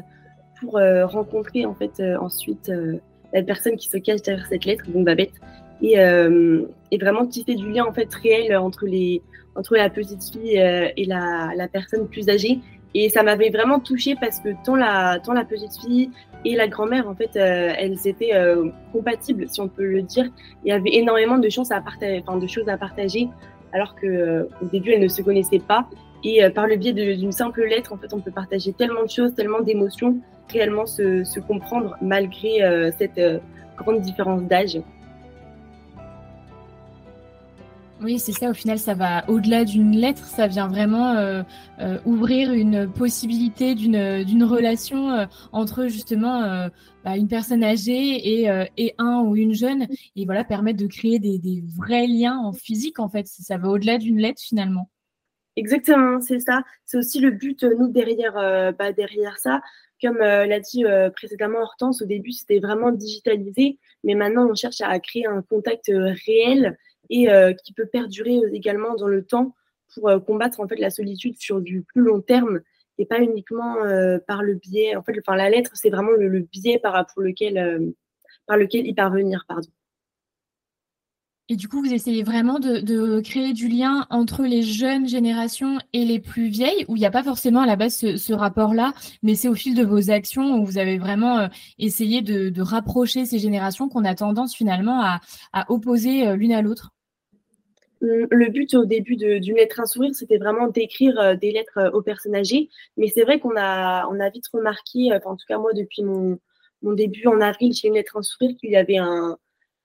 pour 0.63 0.77
euh, 0.77 1.05
rencontrer 1.05 1.65
en 1.65 1.75
fait 1.75 1.99
euh, 1.99 2.17
ensuite 2.17 2.69
euh, 2.69 2.95
la 3.33 3.43
personne 3.43 3.75
qui 3.75 3.89
se 3.89 3.97
cache 3.97 4.21
derrière 4.21 4.45
cette 4.47 4.65
lettre, 4.65 4.85
donc 4.89 5.05
Babette, 5.05 5.33
et, 5.81 5.95
et 5.95 6.97
vraiment 6.97 7.25
tisser 7.25 7.55
du 7.55 7.69
lien 7.69 7.83
en 7.83 7.91
fait 7.91 8.07
réel 8.13 8.55
entre 8.55 8.85
les 8.85 9.21
entre 9.55 9.75
la 9.75 9.89
petite 9.89 10.23
fille 10.31 10.55
et 10.55 11.05
la, 11.05 11.51
la 11.57 11.67
personne 11.67 12.07
plus 12.07 12.29
âgée. 12.29 12.59
Et 12.93 13.09
ça 13.09 13.23
m'avait 13.23 13.49
vraiment 13.49 13.79
touchée 13.79 14.15
parce 14.21 14.39
que 14.39 14.49
tant 14.63 14.75
la, 14.75 15.19
tant 15.19 15.33
la 15.33 15.43
petite 15.43 15.75
fille 15.81 16.11
et 16.45 16.55
la 16.55 16.67
grand-mère, 16.67 17.09
en 17.09 17.15
fait, 17.15 17.35
elles 17.35 17.97
étaient 18.05 18.33
compatibles, 18.93 19.49
si 19.49 19.59
on 19.61 19.67
peut 19.67 19.83
le 19.83 20.03
dire. 20.03 20.25
Il 20.63 20.69
y 20.69 20.71
avait 20.71 20.93
énormément 20.93 21.39
de 21.39 21.49
choses 21.49 21.71
à 21.71 21.81
partager, 21.81 22.23
enfin, 22.25 22.37
de 22.37 22.47
choses 22.47 22.69
à 22.69 22.77
partager, 22.77 23.27
alors 23.73 23.95
que 23.95 24.47
au 24.61 24.65
début, 24.71 24.91
elles 24.91 25.01
ne 25.01 25.07
se 25.07 25.23
connaissaient 25.23 25.65
pas. 25.67 25.89
Et 26.23 26.47
par 26.51 26.67
le 26.67 26.77
biais 26.77 26.93
d'une 26.93 27.33
simple 27.33 27.63
lettre, 27.65 27.91
en 27.93 27.97
fait, 27.97 28.13
on 28.13 28.19
peut 28.19 28.31
partager 28.31 28.71
tellement 28.73 29.03
de 29.03 29.09
choses, 29.09 29.33
tellement 29.35 29.61
d'émotions 29.61 30.17
réellement 30.49 30.85
se, 30.85 31.39
comprendre 31.39 31.97
malgré 32.01 32.63
euh, 32.63 32.91
cette 32.97 33.17
euh, 33.17 33.39
grande 33.77 34.01
différence 34.01 34.43
d'âge. 34.43 34.79
Oui, 38.01 38.19
c'est 38.19 38.33
ça. 38.33 38.49
Au 38.49 38.53
final, 38.53 38.79
ça 38.79 38.95
va 38.95 39.29
au-delà 39.29 39.63
d'une 39.63 39.95
lettre. 39.95 40.25
Ça 40.25 40.47
vient 40.47 40.67
vraiment 40.67 41.15
euh, 41.15 41.43
ouvrir 42.05 42.51
une 42.51 42.91
possibilité 42.91 43.75
d'une 43.75 44.43
relation 44.43 45.25
entre 45.53 45.87
justement 45.87 46.67
bah, 47.05 47.15
une 47.15 47.29
personne 47.29 47.63
âgée 47.63 48.41
et, 48.41 48.67
et, 48.75 48.93
un 48.97 49.21
ou 49.21 49.37
une 49.37 49.53
jeune, 49.53 49.87
et 50.17 50.25
voilà 50.25 50.43
permettre 50.43 50.79
de 50.79 50.87
créer 50.87 51.19
des, 51.19 51.39
des 51.39 51.63
vrais 51.77 52.07
liens 52.07 52.37
en 52.39 52.51
physique. 52.51 52.99
En 52.99 53.07
fait, 53.07 53.25
ça 53.25 53.57
va 53.57 53.69
au-delà 53.69 53.97
d'une 53.99 54.19
lettre 54.19 54.41
finalement. 54.41 54.89
Exactement, 55.55 56.19
c'est 56.19 56.41
ça. 56.41 56.63
C'est 56.85 56.97
aussi 56.97 57.21
le 57.21 57.31
but, 57.31 57.63
nous, 57.63 57.87
derrière, 57.87 58.33
bah, 58.77 58.91
derrière 58.91 59.37
ça. 59.37 59.61
Comme 60.03 60.17
euh, 60.17 60.45
l'a 60.45 60.59
dit 60.59 60.83
euh, 60.83 61.09
précédemment 61.09 61.59
Hortense, 61.59 62.01
au 62.01 62.05
début, 62.05 62.33
c'était 62.33 62.59
vraiment 62.59 62.91
digitalisé, 62.91 63.79
mais 64.03 64.15
maintenant, 64.15 64.49
on 64.51 64.53
cherche 64.53 64.81
à 64.81 64.99
créer 64.99 65.25
un 65.25 65.41
contact 65.41 65.87
euh, 65.87 66.13
réel 66.25 66.77
et 67.09 67.27
qui 67.63 67.73
peut 67.73 67.85
perdurer 67.85 68.39
également 68.53 68.95
dans 68.95 69.07
le 69.07 69.23
temps 69.23 69.53
pour 69.93 70.09
combattre 70.25 70.61
en 70.61 70.67
fait 70.67 70.77
la 70.77 70.89
solitude 70.89 71.37
sur 71.37 71.61
du 71.61 71.83
plus 71.83 72.01
long 72.01 72.21
terme 72.21 72.61
et 72.97 73.05
pas 73.05 73.19
uniquement 73.19 73.75
par 74.25 74.41
le 74.41 74.55
biais. 74.55 74.95
En 74.95 75.03
fait, 75.03 75.13
enfin, 75.19 75.35
la 75.35 75.49
lettre, 75.49 75.71
c'est 75.75 75.89
vraiment 75.89 76.11
le, 76.11 76.39
biais 76.39 76.79
par, 76.79 77.05
pour 77.07 77.21
lequel, 77.21 77.93
par 78.47 78.57
lequel 78.57 78.87
y 78.87 78.93
parvenir. 78.95 79.45
Pardon. 79.47 79.69
Et 81.49 81.57
du 81.57 81.67
coup, 81.67 81.81
vous 81.81 81.93
essayez 81.93 82.23
vraiment 82.23 82.57
de, 82.57 83.19
créer 83.19 83.51
du 83.51 83.67
lien 83.67 84.07
entre 84.09 84.43
les 84.43 84.63
jeunes 84.63 85.09
générations 85.09 85.77
et 85.91 86.05
les 86.05 86.19
plus 86.19 86.47
vieilles, 86.47 86.85
où 86.87 86.95
il 86.95 86.99
n'y 86.99 87.05
a 87.05 87.11
pas 87.11 87.23
forcément 87.23 87.61
à 87.61 87.65
la 87.65 87.75
base 87.75 87.97
ce, 87.97 88.33
rapport-là, 88.33 88.93
mais 89.23 89.35
c'est 89.35 89.49
au 89.49 89.53
fil 89.53 89.75
de 89.75 89.83
vos 89.83 90.09
actions 90.09 90.57
où 90.57 90.65
vous 90.65 90.77
avez 90.77 90.97
vraiment 90.97 91.39
euh, 91.39 91.47
essayé 91.79 92.21
de, 92.21 92.61
rapprocher 92.61 93.25
ces 93.25 93.39
générations 93.39 93.89
qu'on 93.89 94.05
a 94.05 94.15
tendance 94.15 94.55
finalement 94.55 95.01
à, 95.03 95.19
opposer 95.67 96.27
euh, 96.27 96.37
l'une 96.37 96.53
à 96.53 96.61
l'autre. 96.61 96.91
Le 97.99 98.49
but 98.49 98.73
au 98.73 98.85
début 98.85 99.15
d'une 99.15 99.55
lettre 99.55 99.79
un 99.79 99.85
sourire, 99.85 100.13
c'était 100.13 100.37
vraiment 100.37 100.67
d'écrire 100.67 101.19
euh, 101.19 101.35
des 101.35 101.51
lettres 101.51 101.91
aux 101.93 102.01
personnes 102.01 102.35
âgées. 102.35 102.69
Mais 102.95 103.07
c'est 103.07 103.23
vrai 103.23 103.39
qu'on 103.39 103.55
a, 103.57 104.07
on 104.07 104.19
a 104.19 104.29
vite 104.29 104.47
remarqué, 104.53 105.13
en 105.13 105.35
tout 105.35 105.45
cas 105.47 105.57
moi 105.57 105.73
depuis 105.73 106.03
mon, 106.03 106.39
mon 106.81 106.93
début 106.93 107.27
en 107.27 107.41
avril 107.41 107.73
chez 107.73 107.89
une 107.89 107.95
lettre 107.95 108.17
un 108.17 108.21
sourire, 108.21 108.55
qu'il 108.59 108.71
y 108.71 108.75
avait 108.75 108.97
un, 108.97 109.37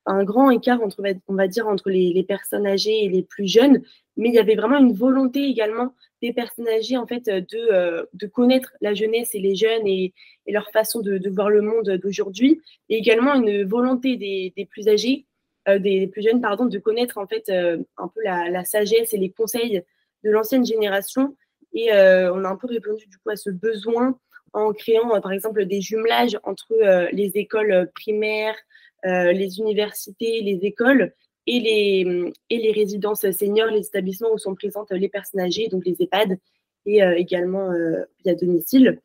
un 0.09 0.25
grand 0.25 0.51
écart 0.51 0.83
entre, 0.83 1.03
on 1.29 1.35
va 1.35 1.47
dire, 1.49 1.69
entre 1.69 1.91
les, 1.91 2.25
personnes 2.25 2.67
âgées 2.67 3.05
et 3.05 3.09
les 3.09 3.23
plus 3.23 3.47
jeunes, 3.47 3.83
mais 4.17 4.31
il 4.31 4.35
y 4.35 4.39
avait 4.39 4.57
vraiment 4.57 4.79
une 4.79 4.93
volonté 4.93 5.45
également 5.45 5.95
des 6.23 6.33
personnes 6.33 6.69
âgées 6.69 6.97
en 6.97 7.07
fait 7.07 7.27
de, 7.27 7.47
euh, 7.73 8.05
de 8.15 8.27
connaître 8.27 8.73
la 8.81 8.95
jeunesse 8.95 9.35
et 9.35 9.39
les 9.39 9.55
jeunes 9.55 9.87
et, 9.87 10.13
leur 10.47 10.71
façon 10.71 11.01
de, 11.01 11.29
voir 11.29 11.51
le 11.51 11.61
monde 11.61 11.91
d'aujourd'hui, 12.03 12.63
et 12.89 12.97
également 12.97 13.35
une 13.35 13.65
volonté 13.65 14.17
des, 14.17 14.69
plus 14.71 14.89
âgés, 14.89 15.27
euh, 15.69 15.79
des 15.79 16.07
plus 16.07 16.23
jeunes 16.23 16.41
pardon, 16.41 16.65
de 16.65 16.79
connaître 16.79 17.19
en 17.19 17.27
fait 17.27 17.51
euh, 17.51 17.77
un 17.99 18.09
peu 18.09 18.23
la, 18.25 18.65
sagesse 18.65 19.13
et 19.13 19.19
les 19.19 19.31
conseils 19.31 19.83
de 20.25 20.31
l'ancienne 20.31 20.65
génération. 20.65 21.37
Et 21.75 21.93
on 21.93 22.45
a 22.45 22.49
un 22.49 22.57
peu 22.57 22.67
répondu 22.67 23.07
du 23.07 23.19
coup 23.19 23.29
à 23.29 23.37
ce 23.37 23.51
besoin 23.51 24.19
en 24.55 24.73
créant 24.73 25.21
par 25.21 25.33
exemple 25.33 25.67
des 25.67 25.83
jumelages 25.83 26.39
entre 26.45 26.75
les 27.13 27.33
écoles 27.35 27.91
primaires, 27.95 28.57
les 29.05 29.59
universités, 29.59 30.41
les 30.43 30.61
écoles 30.63 31.13
et 31.47 31.61
les, 31.61 32.33
et 32.51 32.59
les 32.59 32.73
résidences 32.73 33.29
seniors, 33.31 33.71
les 33.71 33.87
établissements 33.87 34.33
où 34.33 34.39
sont 34.39 34.55
présentes 34.55 34.91
les 34.93 35.09
personnes 35.09 35.41
âgées, 35.41 35.69
donc 35.69 35.85
les 35.87 35.97
EHPAD, 35.99 36.39
et 36.87 37.03
euh, 37.03 37.15
également 37.17 37.73
euh, 37.73 38.05
via 38.23 38.35
domicile, 38.35 39.01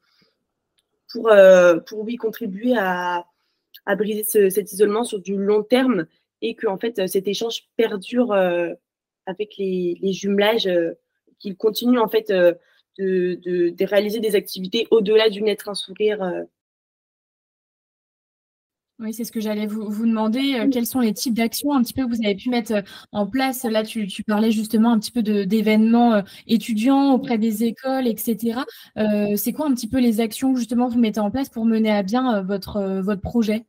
pour, 1.11 1.31
pour 1.85 2.07
contribuer 2.19 2.73
à, 2.75 3.25
à 3.85 3.95
briser 3.95 4.23
cet 4.49 4.71
isolement 4.71 5.03
sur 5.03 5.19
du 5.19 5.35
long 5.37 5.61
terme 5.61 6.07
et 6.41 6.55
que 6.55 6.65
en 6.65 6.79
fait, 6.79 7.07
cet 7.07 7.27
échange 7.27 7.67
perdure 7.77 8.33
avec 9.25 9.55
les, 9.57 9.99
les 10.01 10.11
jumelages, 10.11 10.67
qu'il 11.37 11.55
continue 11.55 11.99
en 11.99 12.07
fait 12.07 12.29
de, 12.29 12.57
de, 12.97 13.69
de, 13.69 13.85
réaliser 13.85 14.21
des 14.21 14.35
activités 14.35 14.87
au-delà 14.89 15.29
du 15.29 15.47
être 15.47 15.69
un 15.69 15.75
sourire 15.75 16.45
oui, 18.99 19.11
c'est 19.13 19.23
ce 19.23 19.31
que 19.31 19.41
j'allais 19.41 19.65
vous, 19.65 20.05
demander. 20.05 20.59
Euh, 20.59 20.69
quels 20.69 20.85
sont 20.85 20.99
les 20.99 21.13
types 21.13 21.33
d'actions 21.33 21.73
un 21.73 21.81
petit 21.81 21.93
peu 21.93 22.05
que 22.05 22.09
vous 22.15 22.23
avez 22.23 22.35
pu 22.35 22.49
mettre 22.49 22.73
euh, 22.73 22.81
en 23.11 23.25
place? 23.25 23.63
Là, 23.63 23.83
tu, 23.83 24.07
parlais 24.25 24.51
justement 24.51 24.91
un 24.91 24.99
petit 24.99 25.11
peu 25.11 25.23
d'événements 25.23 26.13
euh, 26.13 26.21
étudiants 26.47 27.11
auprès 27.13 27.39
des 27.39 27.63
écoles, 27.63 28.07
etc. 28.07 28.61
c'est 29.35 29.51
quoi 29.51 29.65
un 29.67 29.73
petit 29.73 29.89
peu 29.89 29.99
les 29.99 30.21
actions 30.21 30.53
que 30.53 30.59
vous 30.75 30.99
mettez 30.99 31.19
en 31.19 31.31
place 31.31 31.49
pour 31.49 31.65
mener 31.65 31.91
à 31.91 32.03
bien 32.03 32.41
votre, 32.43 33.01
votre 33.01 33.21
projet? 33.21 33.65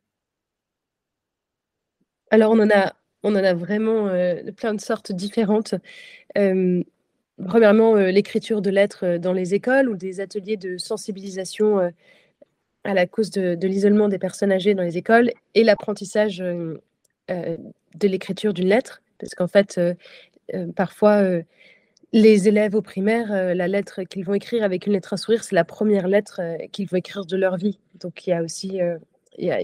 Alors, 2.29 2.51
on 2.51 2.59
en 2.59 2.69
a, 2.69 2.93
on 3.23 3.31
en 3.33 3.43
a 3.43 3.53
vraiment 3.53 4.09
plein 4.55 4.73
de 4.75 4.81
sortes 4.81 5.11
différentes. 5.11 5.75
premièrement, 7.45 7.95
l'écriture 7.95 8.61
de 8.61 8.69
lettres 8.69 9.17
dans 9.17 9.33
les 9.33 9.53
écoles 9.55 9.89
ou 9.89 9.97
des 9.97 10.19
ateliers 10.19 10.57
de 10.57 10.77
sensibilisation 10.77 11.91
à 12.85 12.93
la 12.93 13.07
cause 13.07 13.31
de, 13.31 13.67
l'isolement 13.67 14.07
des 14.07 14.19
personnes 14.19 14.51
âgées 14.51 14.75
dans 14.75 14.83
les 14.83 14.97
écoles 14.97 15.31
et 15.55 15.63
l'apprentissage 15.63 16.39
euh, 16.39 16.77
euh, 17.31 17.57
de 17.95 18.07
l'écriture 18.07 18.53
d'une 18.53 18.67
lettre. 18.67 19.01
Parce 19.17 19.33
qu'en 19.33 19.47
fait, 19.47 19.77
euh, 19.79 19.95
parfois, 20.75 21.23
les 22.13 22.47
élèves 22.47 22.75
au 22.75 22.81
primaire, 22.81 23.55
la 23.55 23.67
lettre 23.67 24.03
qu'ils 24.03 24.23
vont 24.23 24.35
écrire 24.35 24.63
avec 24.63 24.85
une 24.85 24.93
lettre 24.93 25.13
à 25.13 25.17
sourire, 25.17 25.43
c'est 25.43 25.55
la 25.55 25.65
première 25.65 26.07
lettre 26.07 26.41
qu'ils 26.71 26.87
vont 26.87 26.97
écrire 26.97 27.25
de 27.25 27.35
leur 27.35 27.57
vie. 27.57 27.79
Donc 27.99 28.27
il 28.27 28.29
y 28.29 28.33
a 28.33 28.43
aussi 28.43 28.79
il 29.37 29.45
y 29.45 29.51
a, 29.51 29.59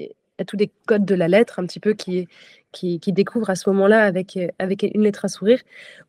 tous 0.47 0.57
les 0.57 0.71
codes 0.87 1.05
de 1.05 1.13
la 1.13 1.27
lettre 1.27 1.59
un 1.59 1.67
petit 1.67 1.79
peu 1.79 1.93
qui, 1.93 2.27
qui, 2.71 2.99
découvrent 3.07 3.51
à 3.51 3.55
ce 3.55 3.69
moment-là 3.69 4.03
avec, 4.03 4.39
avec 4.57 4.81
une 4.81 5.03
lettre 5.03 5.25
à 5.25 5.27
sourire. 5.27 5.61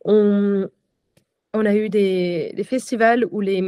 On, 0.07 0.69
on 1.53 1.67
a 1.67 1.75
eu 1.75 1.91
des, 1.91 2.55
des 2.57 2.65
festivals 2.65 3.27
où 3.31 3.41
les, 3.41 3.61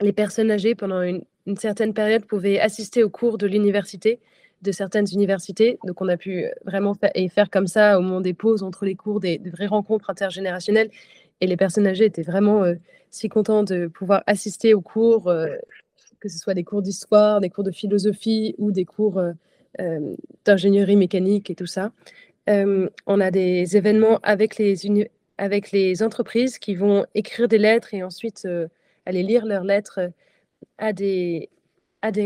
les 0.00 0.12
personnes 0.12 0.50
âgées, 0.50 0.74
pendant 0.74 1.02
une, 1.02 1.22
une 1.46 1.56
certaine 1.56 1.94
période, 1.94 2.24
pouvaient 2.24 2.58
assister 2.58 3.02
aux 3.02 3.10
cours 3.10 3.38
de 3.38 3.46
l'université, 3.46 4.18
de 4.62 4.72
certaines 4.72 5.06
universités. 5.12 5.78
Donc, 5.84 6.00
on 6.00 6.08
a 6.08 6.16
pu 6.16 6.46
vraiment 6.64 6.94
faire, 6.94 7.10
et 7.14 7.28
faire 7.28 7.50
comme 7.50 7.66
ça 7.66 7.98
au 7.98 8.02
moment 8.02 8.20
des 8.20 8.34
pauses 8.34 8.62
entre 8.62 8.84
les 8.84 8.94
cours, 8.94 9.20
des, 9.20 9.40
vraies 9.44 9.66
rencontres 9.66 10.10
intergénérationnelles. 10.10 10.90
Et 11.40 11.46
les 11.46 11.56
personnes 11.56 11.86
âgées 11.86 12.06
étaient 12.06 12.22
vraiment 12.22 12.64
euh, 12.64 12.74
si 13.10 13.28
contentes 13.28 13.72
de 13.72 13.86
pouvoir 13.86 14.22
assister 14.26 14.74
aux 14.74 14.80
cours, 14.80 15.28
euh, 15.28 15.54
que 16.20 16.28
ce 16.28 16.38
soit 16.38 16.54
des 16.54 16.64
cours 16.64 16.82
d'histoire, 16.82 17.40
des 17.40 17.50
cours 17.50 17.64
de 17.64 17.70
philosophie 17.70 18.54
ou 18.58 18.72
des 18.72 18.84
cours 18.84 19.18
euh, 19.18 20.14
d'ingénierie 20.44 20.96
mécanique 20.96 21.50
et 21.50 21.54
tout 21.54 21.66
ça. 21.66 21.92
on 22.48 23.20
a 23.20 23.30
des 23.30 23.76
événements 23.76 24.18
avec 24.22 24.56
les, 24.56 24.76
avec 25.36 25.70
les 25.70 26.02
entreprises 26.02 26.58
qui 26.58 26.74
vont 26.74 27.04
écrire 27.14 27.46
des 27.46 27.58
lettres 27.58 27.92
et 27.92 28.02
ensuite 28.02 28.48
aller 29.04 29.22
lire 29.22 29.44
leurs 29.44 29.64
lettres 29.64 30.00
à 30.78 30.92
des, 30.92 31.48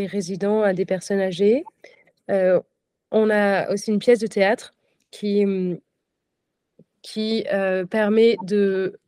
résidents, 0.06 0.62
à 0.62 0.72
des 0.72 0.84
personnes 0.84 1.20
âgées. 1.20 1.64
Euh, 2.30 2.60
on 3.10 3.30
a 3.30 3.70
aussi 3.72 3.90
une 3.90 3.98
pièce 3.98 4.18
de 4.18 4.26
théâtre 4.26 4.74
qui, 5.10 5.44
hum, 5.44 5.78
euh, 7.16 7.84
permet 7.86 8.36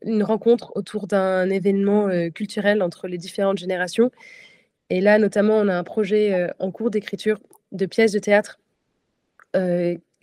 une 0.04 0.22
rencontre 0.22 0.72
autour 0.76 1.06
d'un 1.06 1.50
événement 1.50 2.08
euh, 2.08 2.30
culturel 2.30 2.82
entre 2.82 3.06
les 3.06 3.18
différentes 3.18 3.58
générations. 3.58 4.10
Et 4.90 5.00
là, 5.00 5.18
notamment, 5.18 5.56
on 5.56 5.68
a 5.68 5.76
un 5.76 5.84
projet 5.84 6.50
en 6.58 6.70
cours 6.70 6.90
d'écriture 6.90 7.38
de 7.72 7.86
pièces 7.86 8.12
de 8.12 8.18
théâtre. 8.18 8.58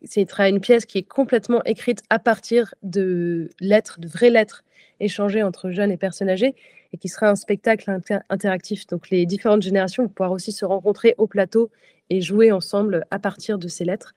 c'est 0.03 0.27
une 0.39 0.62
pièce 0.62 0.86
qui 0.86 1.00
est 1.00 1.03
complètement 1.03 1.63
écrite 1.63 2.03
à 2.10 2.20
partir 2.20 2.75
de 2.84 3.50
lettres, 3.60 4.00
de 4.00 4.08
vraies 4.08 4.29
lettres 4.29 4.63
échangées 5.00 5.44
entre 5.44 5.72
jeunes 5.72 5.91
et 5.91 5.98
personnes 5.98 6.29
âgées 6.29 6.56
et 6.93 6.98
qui 6.98 7.08
sera 7.08 7.29
un 7.29 7.36
spectacle 7.36 8.00
interactif. 8.29 8.88
Donc 8.88 9.10
les 9.10 9.25
différentes 9.25 9.62
générations 9.62 10.03
vont 10.03 10.10
pouvoir 10.10 10.31
aussi 10.31 10.51
se 10.51 10.65
rencontrer 10.65 11.15
au 11.17 11.27
plateau 11.27 11.69
et 12.10 12.22
jouer 12.22 12.51
ensemble 12.51 13.05
à 13.12 13.19
partir 13.19 13.58
de 13.58 13.67
ces 13.67 13.86
lettres. 13.86 14.13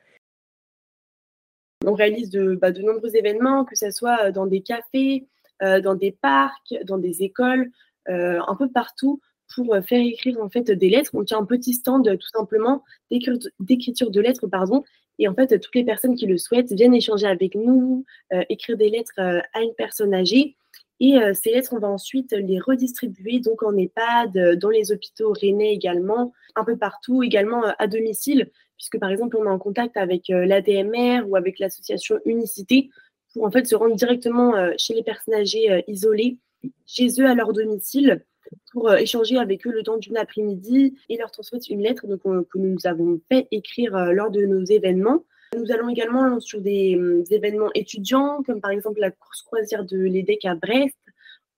On 1.84 1.94
réalise 1.94 2.30
de, 2.30 2.54
bah, 2.54 2.70
nombreux 2.70 3.16
événements, 3.16 3.64
que 3.64 3.76
ce 3.76 3.90
soit 3.90 4.26
euh, 4.26 4.32
dans 4.32 4.46
des 4.46 4.60
cafés, 4.60 5.26
euh, 5.62 5.80
dans 5.80 5.94
des 5.94 6.12
parcs, 6.12 6.74
dans 6.84 6.98
des 6.98 7.22
écoles, 7.22 7.70
euh, 8.08 8.40
un 8.46 8.56
peu 8.56 8.70
partout, 8.70 9.20
pour 9.54 9.76
faire 9.86 10.00
écrire 10.00 10.40
en 10.40 10.48
fait 10.48 10.70
des 10.70 10.88
lettres. 10.88 11.10
On 11.12 11.24
tient 11.24 11.38
un 11.38 11.44
petit 11.44 11.74
stand 11.74 12.04
tout 12.18 12.28
simplement 12.28 12.82
d'écriture 13.10 14.10
de 14.10 14.20
lettres, 14.20 14.46
pardon. 14.46 14.82
Et 15.18 15.28
en 15.28 15.34
fait, 15.34 15.60
toutes 15.60 15.74
les 15.74 15.84
personnes 15.84 16.14
qui 16.14 16.24
le 16.24 16.38
souhaitent 16.38 16.72
viennent 16.72 16.94
échanger 16.94 17.26
avec 17.26 17.54
nous, 17.54 18.06
écrire 18.48 18.78
des 18.78 18.88
lettres 18.88 19.12
à 19.18 19.60
une 19.60 19.74
personne 19.76 20.14
âgée. 20.14 20.56
Et 21.02 21.18
euh, 21.18 21.34
ces 21.34 21.50
lettres, 21.50 21.72
on 21.72 21.80
va 21.80 21.88
ensuite 21.88 22.30
les 22.30 22.60
redistribuer 22.60 23.40
donc 23.40 23.64
en 23.64 23.76
EHPAD, 23.76 24.36
euh, 24.36 24.54
dans 24.54 24.70
les 24.70 24.92
hôpitaux 24.92 25.32
rennais 25.32 25.74
également, 25.74 26.32
un 26.54 26.64
peu 26.64 26.78
partout, 26.78 27.24
également 27.24 27.66
euh, 27.66 27.72
à 27.80 27.88
domicile, 27.88 28.52
puisque 28.76 29.00
par 29.00 29.10
exemple, 29.10 29.36
on 29.36 29.44
est 29.44 29.48
en 29.48 29.58
contact 29.58 29.96
avec 29.96 30.28
l'ADMR 30.28 31.22
ou 31.26 31.34
avec 31.34 31.58
l'association 31.58 32.20
Unicité 32.24 32.88
pour 33.34 33.44
en 33.44 33.50
fait 33.50 33.66
se 33.66 33.74
rendre 33.74 33.96
directement 33.96 34.54
chez 34.76 34.94
les 34.94 35.02
personnes 35.02 35.34
âgées 35.34 35.84
isolées, 35.88 36.38
chez 36.86 37.08
eux 37.20 37.26
à 37.26 37.34
leur 37.34 37.52
domicile, 37.52 38.24
pour 38.72 38.92
échanger 38.92 39.38
avec 39.38 39.66
eux 39.66 39.72
le 39.72 39.82
temps 39.82 39.98
d'une 39.98 40.16
après-midi 40.16 40.94
et 41.08 41.16
leur 41.16 41.30
transmettre 41.30 41.66
une 41.70 41.80
lettre 41.80 42.06
donc, 42.06 42.22
que 42.22 42.58
nous 42.58 42.76
avons 42.84 43.20
fait 43.30 43.46
écrire 43.50 44.12
lors 44.12 44.30
de 44.30 44.44
nos 44.46 44.64
événements. 44.64 45.24
Nous 45.54 45.70
allons 45.70 45.90
également 45.90 46.40
sur 46.40 46.60
des, 46.60 46.96
euh, 46.96 47.24
événements 47.30 47.70
étudiants, 47.74 48.42
comme 48.42 48.60
par 48.60 48.70
exemple 48.70 49.00
la 49.00 49.10
course 49.10 49.42
croisière 49.42 49.84
de 49.84 49.98
l'EDEC 49.98 50.46
à 50.46 50.54
Brest 50.54 50.96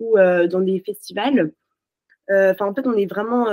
ou 0.00 0.18
euh, 0.18 0.48
dans 0.48 0.60
des 0.60 0.80
festivals. 0.80 1.52
Euh, 2.30 2.52
enfin, 2.52 2.66
en 2.66 2.74
fait, 2.74 2.86
on 2.86 2.96
est 2.96 3.06
vraiment, 3.06 3.46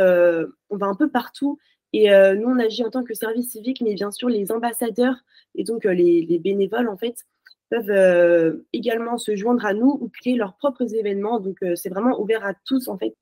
on 0.70 0.78
va 0.78 0.88
un 0.88 0.96
peu 0.96 1.10
partout. 1.10 1.60
Et 1.94 2.10
nous, 2.10 2.48
on 2.48 2.58
agit 2.58 2.86
en 2.86 2.90
tant 2.90 3.04
que 3.04 3.14
service 3.14 3.52
civique, 3.52 3.82
mais 3.82 3.96
bien 3.96 4.12
sûr, 4.12 4.30
les 4.30 4.52
ambassadeurs 4.52 5.18
et 5.56 5.66
donc 5.66 5.84
les, 5.84 6.26
les, 6.26 6.40
bénévoles, 6.40 6.88
en 6.88 6.96
fait, 6.96 7.16
peuvent 7.70 8.64
également 8.72 9.18
se 9.18 9.36
joindre 9.36 9.66
à 9.66 9.74
nous 9.74 9.98
ou 10.00 10.10
créer 10.10 10.36
leurs 10.36 10.56
propres 10.56 10.96
événements. 10.96 11.42
Donc, 11.42 11.58
c'est 11.76 11.90
vraiment 11.90 12.20
ouvert 12.22 12.46
à 12.46 12.54
tous, 12.66 12.88
en 12.88 12.98
fait. 12.98 13.14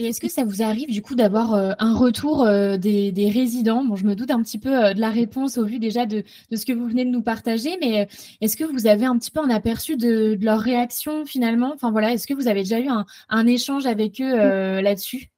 Et 0.00 0.06
est-ce 0.06 0.20
que 0.20 0.28
ça 0.28 0.44
vous 0.44 0.62
arrive 0.62 0.90
du 0.92 1.02
coup 1.02 1.16
d'avoir 1.16 1.54
euh, 1.54 1.72
un 1.80 1.92
retour 1.92 2.46
euh, 2.46 2.76
des, 2.76 3.30
résidents? 3.34 3.82
Bon, 3.82 3.96
je 3.96 4.04
me 4.04 4.14
doute 4.14 4.30
un 4.30 4.40
petit 4.44 4.60
peu 4.60 4.72
euh, 4.72 4.94
de 4.94 5.00
la 5.00 5.10
réponse 5.10 5.58
au 5.58 5.64
vu 5.64 5.80
déjà 5.80 6.06
de, 6.06 6.22
ce 6.54 6.64
que 6.64 6.72
vous 6.72 6.86
venez 6.86 7.04
de 7.04 7.10
nous 7.10 7.20
partager, 7.20 7.76
mais 7.80 8.06
est-ce 8.40 8.56
que 8.56 8.62
vous 8.62 8.86
avez 8.86 9.06
un 9.06 9.18
petit 9.18 9.32
peu 9.32 9.40
un 9.40 9.50
aperçu 9.50 9.96
de, 9.96 10.38
leur 10.40 10.60
réaction 10.60 11.26
finalement? 11.26 11.72
Enfin 11.74 11.90
voilà, 11.90 12.12
est-ce 12.12 12.28
que 12.28 12.34
vous 12.34 12.46
avez 12.46 12.60
déjà 12.60 12.78
eu 12.78 12.86
un, 13.28 13.46
échange 13.48 13.86
avec 13.86 14.20
eux 14.20 14.36
là-dessus? 14.80 15.30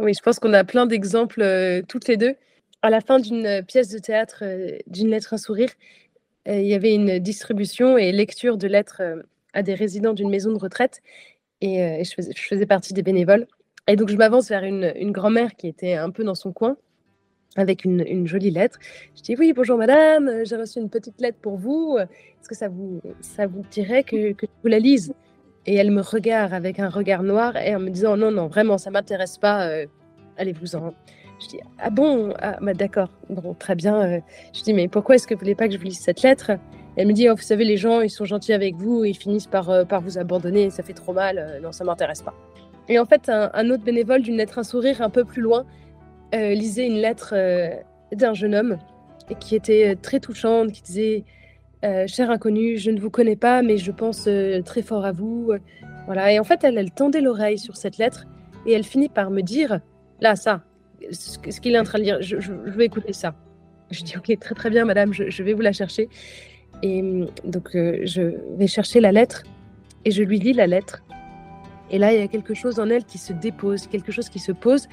Oui, 0.00 0.12
je 0.12 0.22
pense 0.22 0.40
qu'on 0.40 0.54
a 0.54 0.64
plein 0.64 0.86
d'exemples 0.86 1.84
toutes 1.86 2.08
les 2.08 2.16
deux. 2.16 2.34
À 2.82 2.90
la 2.90 3.00
fin 3.00 3.20
d'une 3.20 3.62
pièce 3.64 3.90
de 3.90 3.98
théâtre, 3.98 4.42
d'une 4.88 5.10
lettre 5.10 5.34
un 5.34 5.38
sourire, 5.38 5.70
il 6.46 6.66
y 6.66 6.74
avait 6.74 6.94
une 6.94 7.20
distribution 7.20 7.96
et 7.96 8.10
lecture 8.10 8.56
de 8.56 8.66
lettres 8.66 9.02
à 9.52 9.62
des 9.62 9.74
résidents 9.74 10.14
d'une 10.14 10.30
maison 10.30 10.52
de 10.52 10.58
retraite. 10.58 11.00
Et, 11.60 12.02
je, 12.04 12.32
faisais, 12.48 12.66
partie 12.66 12.92
des 12.92 13.02
bénévoles. 13.02 13.46
Et 13.88 13.96
donc, 13.96 14.10
je 14.10 14.16
m'avance 14.16 14.50
vers 14.50 14.64
une, 14.64 15.12
grand-mère 15.12 15.56
qui 15.56 15.66
était 15.66 15.94
un 15.94 16.10
peu 16.10 16.22
dans 16.22 16.34
son 16.34 16.52
coin 16.52 16.76
avec 17.56 17.84
une, 17.84 18.26
jolie 18.26 18.50
lettre. 18.50 18.78
Je 19.16 19.22
dis 19.22 19.34
oui, 19.36 19.54
bonjour 19.54 19.78
madame, 19.78 20.44
j'ai 20.44 20.56
reçu 20.56 20.78
une 20.78 20.90
petite 20.90 21.18
lettre 21.20 21.38
pour 21.40 21.56
vous. 21.56 21.96
Est-ce 21.98 22.48
que 22.48 22.54
ça 22.54 22.68
vous, 22.68 23.00
ça 23.22 23.46
vous 23.46 23.62
dirait 23.70 24.04
que, 24.04 24.32
que, 24.32 24.46
je 24.46 24.62
vous 24.62 24.68
la 24.68 24.78
lise? 24.78 25.14
Et 25.64 25.74
elle 25.74 25.90
me 25.90 26.02
regarde 26.02 26.52
avec 26.52 26.78
un 26.78 26.90
regard 26.90 27.22
noir 27.22 27.56
et 27.56 27.74
en 27.74 27.80
me 27.80 27.88
disant 27.88 28.16
non, 28.18 28.30
non, 28.30 28.46
vraiment, 28.46 28.76
ça 28.76 28.90
m'intéresse 28.90 29.38
pas, 29.38 29.66
euh, 29.66 29.86
allez-vous-en. 30.36 30.92
Je 31.40 31.48
dis 31.48 31.60
ah 31.78 31.88
bon, 31.88 32.34
ah, 32.40 32.58
bah, 32.60 32.74
d'accord, 32.74 33.10
bon, 33.30 33.54
très 33.54 33.74
bien. 33.74 34.02
Euh. 34.02 34.20
Je 34.52 34.62
dis 34.62 34.74
mais 34.74 34.86
pourquoi 34.86 35.14
est-ce 35.14 35.26
que 35.26 35.34
vous 35.34 35.40
voulez 35.40 35.54
pas 35.54 35.66
que 35.66 35.72
je 35.72 35.78
vous 35.78 35.84
lise 35.84 35.98
cette 35.98 36.22
lettre? 36.22 36.52
Elle 36.96 37.08
me 37.08 37.12
dit 37.12 37.30
oh, 37.30 37.34
vous 37.34 37.42
savez, 37.42 37.64
les 37.64 37.78
gens, 37.78 38.02
ils 38.02 38.10
sont 38.10 38.26
gentils 38.26 38.52
avec 38.52 38.76
vous, 38.76 39.04
ils 39.04 39.16
finissent 39.16 39.46
par, 39.46 39.70
euh, 39.70 39.84
par 39.84 40.02
vous 40.02 40.18
abandonner, 40.18 40.68
ça 40.68 40.82
fait 40.82 40.94
trop 40.94 41.14
mal, 41.14 41.58
non, 41.62 41.72
ça 41.72 41.84
m'intéresse 41.84 42.22
pas. 42.22 42.34
Et 42.88 42.98
en 42.98 43.04
fait, 43.04 43.28
un, 43.28 43.70
autre 43.70 43.84
bénévole 43.84 44.22
d'une 44.22 44.36
lettre 44.36 44.58
un 44.58 44.62
sourire 44.62 45.02
un 45.02 45.10
peu 45.10 45.24
plus 45.24 45.42
loin 45.42 45.66
euh, 46.34 46.54
lisait 46.54 46.86
une 46.86 46.96
lettre 46.96 47.34
euh, 47.36 47.70
d'un 48.12 48.34
jeune 48.34 48.54
homme 48.54 48.78
qui 49.40 49.54
était 49.54 49.90
euh, 49.90 49.94
très 50.00 50.20
touchante, 50.20 50.72
qui 50.72 50.82
disait 50.82 51.24
Cher 51.82 52.28
inconnu, 52.30 52.76
je 52.76 52.90
ne 52.90 52.98
vous 52.98 53.08
connais 53.08 53.36
pas, 53.36 53.62
mais 53.62 53.76
je 53.78 53.92
pense 53.92 54.28
très 54.64 54.82
fort 54.82 55.04
à 55.04 55.12
vous. 55.12 55.52
Voilà. 56.06 56.32
Et 56.32 56.40
en 56.40 56.44
fait, 56.44 56.64
elle, 56.64 56.76
elle 56.76 56.90
tendait 56.90 57.20
l'oreille 57.20 57.56
sur 57.56 57.76
cette 57.76 57.98
lettre 57.98 58.26
et 58.66 58.72
elle 58.72 58.82
finit 58.82 59.08
par 59.08 59.30
me 59.30 59.42
dire 59.42 59.78
Là, 60.20 60.34
ça, 60.34 60.62
ce, 61.12 61.38
qu'il 61.38 61.76
est 61.76 61.78
en 61.78 61.84
train 61.84 62.00
de 62.00 62.02
lire, 62.02 62.18
je, 62.20 62.40
je, 62.40 62.52
vais 62.52 62.86
écouter 62.86 63.12
ça. 63.12 63.36
Je 63.92 64.02
dis 64.02 64.16
Ok, 64.16 64.36
très 64.40 64.56
très 64.56 64.70
bien, 64.70 64.84
madame, 64.84 65.12
je 65.12 65.42
vais 65.44 65.52
vous 65.52 65.60
la 65.60 65.70
chercher. 65.70 66.08
Et 66.82 67.00
donc, 67.44 67.68
je 67.72 68.34
vais 68.56 68.66
chercher 68.66 68.98
la 68.98 69.12
lettre 69.12 69.44
et 70.04 70.10
je 70.10 70.24
lui 70.24 70.40
lis 70.40 70.54
la 70.54 70.66
lettre. 70.66 71.04
Et 71.90 71.98
là, 71.98 72.12
il 72.12 72.20
y 72.20 72.22
a 72.22 72.28
quelque 72.28 72.54
chose 72.54 72.80
en 72.80 72.88
elle 72.90 73.04
qui 73.04 73.18
se 73.18 73.32
dépose, 73.32 73.86
quelque 73.86 74.12
chose 74.12 74.28
qui 74.28 74.38
se 74.38 74.52
pose. 74.52 74.88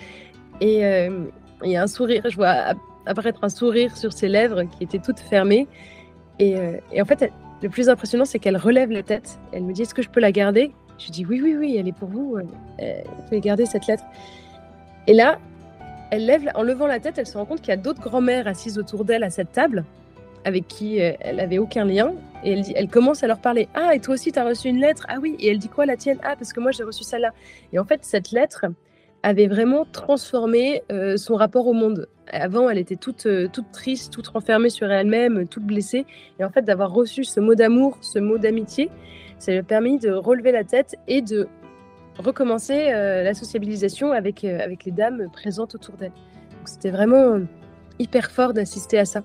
Et 0.62 0.86
euh, 0.86 1.26
il 1.64 1.72
y 1.72 1.76
a 1.76 1.84
un 1.84 1.88
sourire, 1.88 2.24
je 2.30 2.36
vois 2.36 2.74
apparaître 3.06 3.44
un 3.44 3.50
sourire 3.50 3.96
sur 3.96 4.14
ses 4.14 4.28
lèvres 4.28 4.64
qui 4.64 4.84
étaient 4.84 5.00
toutes 5.00 5.20
fermées. 5.20 5.68
Et, 6.40 6.58
euh, 6.58 6.78
en 7.00 7.06
fait, 7.06 7.32
le 7.62 7.70
plus 7.70 7.90
impressionnant, 7.90 8.26
c'est 8.26 8.40
qu'elle 8.40 8.58
relève 8.58 8.92
la 8.92 9.04
tête. 9.04 9.40
Elle 9.52 9.64
me 9.64 9.74
dit 9.74 9.84
Est-ce 9.84 9.94
que 9.94 10.02
je 10.02 10.10
peux 10.10 10.20
la 10.20 10.32
garder? 10.32 10.72
Je 10.98 11.12
dis 11.12 11.26
Oui, 11.26 11.42
oui, 11.44 11.56
oui, 11.58 11.76
elle 11.78 11.88
est 11.88 11.98
pour 11.98 12.10
vous. 12.10 12.38
Euh, 12.38 12.44
vous 13.06 13.24
pouvez 13.24 13.42
garder 13.42 13.66
cette 13.66 13.88
lettre. 13.88 14.04
Et 15.08 15.14
là, 15.14 15.40
elle 16.12 16.26
lève, 16.26 16.50
en 16.56 16.64
levant 16.64 16.88
la 16.88 17.00
tête, 17.00 17.18
elle 17.18 17.28
se 17.28 17.38
rend 17.38 17.46
compte 17.46 17.62
qu'il 17.62 17.70
y 17.70 17.74
a 17.74 17.78
d'autres 17.78 18.02
grands-mères 18.02 18.48
assises 18.48 18.78
autour 18.78 19.06
d'elle 19.06 19.24
à 19.24 19.30
cette 19.30 19.52
table 19.52 19.86
avec 20.46 20.68
qui 20.68 21.02
euh, 21.02 21.12
elle 21.20 21.42
avait 21.42 21.58
aucun 21.58 21.84
lien. 21.84 22.14
Et 22.44 22.62
elle, 22.76 22.88
commence 22.88 23.24
à 23.24 23.28
leur 23.28 23.40
parler. 23.40 23.68
Ah, 23.74 23.96
et 23.96 24.00
toi 24.00 24.14
aussi, 24.14 24.32
tu 24.32 24.40
as 24.40 24.46
reçu 24.46 24.70
une 24.70 24.80
lettre? 24.80 25.06
Ah 25.10 25.18
oui. 25.20 25.36
Et 25.40 25.50
elle 25.50 25.58
dit 25.58 25.68
quoi, 25.68 25.88
la 25.88 25.98
tienne? 25.98 26.20
Ah, 26.24 26.36
parce 26.36 26.54
que 26.54 26.60
moi, 26.60 26.72
j'ai 26.72 26.84
reçu 26.84 27.04
celle-là. 27.04 27.34
Et 27.74 27.80
en 27.80 27.86
fait, 27.86 28.06
cette 28.06 28.32
lettre 28.32 28.66
avait 29.24 29.48
vraiment 29.48 29.86
transformé 29.92 30.84
euh, 30.92 31.18
son 31.18 31.36
rapport 31.36 31.66
au 31.66 31.74
monde. 31.74 32.08
Avant, 32.32 32.70
elle 32.70 32.78
était 32.78 32.96
toute, 32.96 33.26
euh, 33.26 33.48
toute 33.52 33.72
triste, 33.72 34.14
toute 34.14 34.28
renfermée 34.28 34.70
sur 34.70 34.90
elle-même, 34.92 35.48
toute 35.48 35.64
blessée. 35.64 36.06
Et 36.40 36.44
en 36.44 36.52
fait, 36.52 36.62
d'avoir 36.62 36.94
reçu 36.94 37.24
ce 37.24 37.40
mot 37.40 37.56
d'amour, 37.56 37.98
ce 38.02 38.20
mot 38.20 38.38
d'amitié, 38.38 38.92
ça 39.40 39.52
lui 39.52 39.58
a 39.58 39.64
permis 39.64 39.98
de 39.98 40.12
relever 40.12 40.52
la 40.52 40.64
tête 40.64 40.96
et 41.08 41.24
de 41.24 41.48
recommencer 42.20 42.92
la 42.92 43.34
sociabilisation 43.34 44.14
avec, 44.14 44.46
avec 44.46 44.86
les 44.86 44.92
dames 44.94 45.30
présentes 45.34 45.76
autour 45.76 45.96
d'elle. 45.96 46.14
C'était 46.64 46.90
vraiment 46.92 47.42
hyper 48.00 48.32
fort 48.32 48.54
d'assister 48.54 48.98
à 48.98 49.04
ça. 49.04 49.22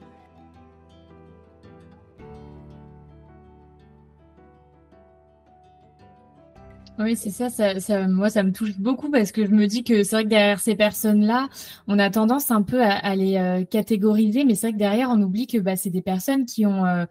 Oui, 7.02 7.16
c'est 7.16 7.30
ça, 7.30 7.48
ça, 7.48 8.08
moi, 8.08 8.28
ça 8.28 8.42
me 8.42 8.52
touche 8.52 8.76
beaucoup 8.76 9.10
parce 9.10 9.32
que 9.32 9.46
je 9.46 9.50
me 9.52 9.66
dis 9.66 9.84
que 9.84 10.02
c'est 10.04 10.16
vrai 10.16 10.24
que 10.24 10.28
derrière 10.28 10.60
ces 10.60 10.74
personnes-là, 10.76 11.48
on 11.88 11.98
a 11.98 12.10
tendance 12.10 12.50
un 12.50 12.60
peu 12.60 12.82
à, 12.82 13.16
les 13.16 13.38
euh, 13.38 13.64
catégoriser, 13.64 14.44
mais 14.44 14.54
c'est 14.54 14.66
vrai 14.66 14.72
que 14.74 14.78
derrière, 14.78 15.08
on 15.08 15.22
oublie 15.22 15.46
que 15.46 15.56
bah, 15.56 15.76
c'est 15.76 15.88
des 15.88 16.02
personnes 16.02 16.44
qui 16.44 16.66
ont 16.66 16.84
euh, 16.84 17.06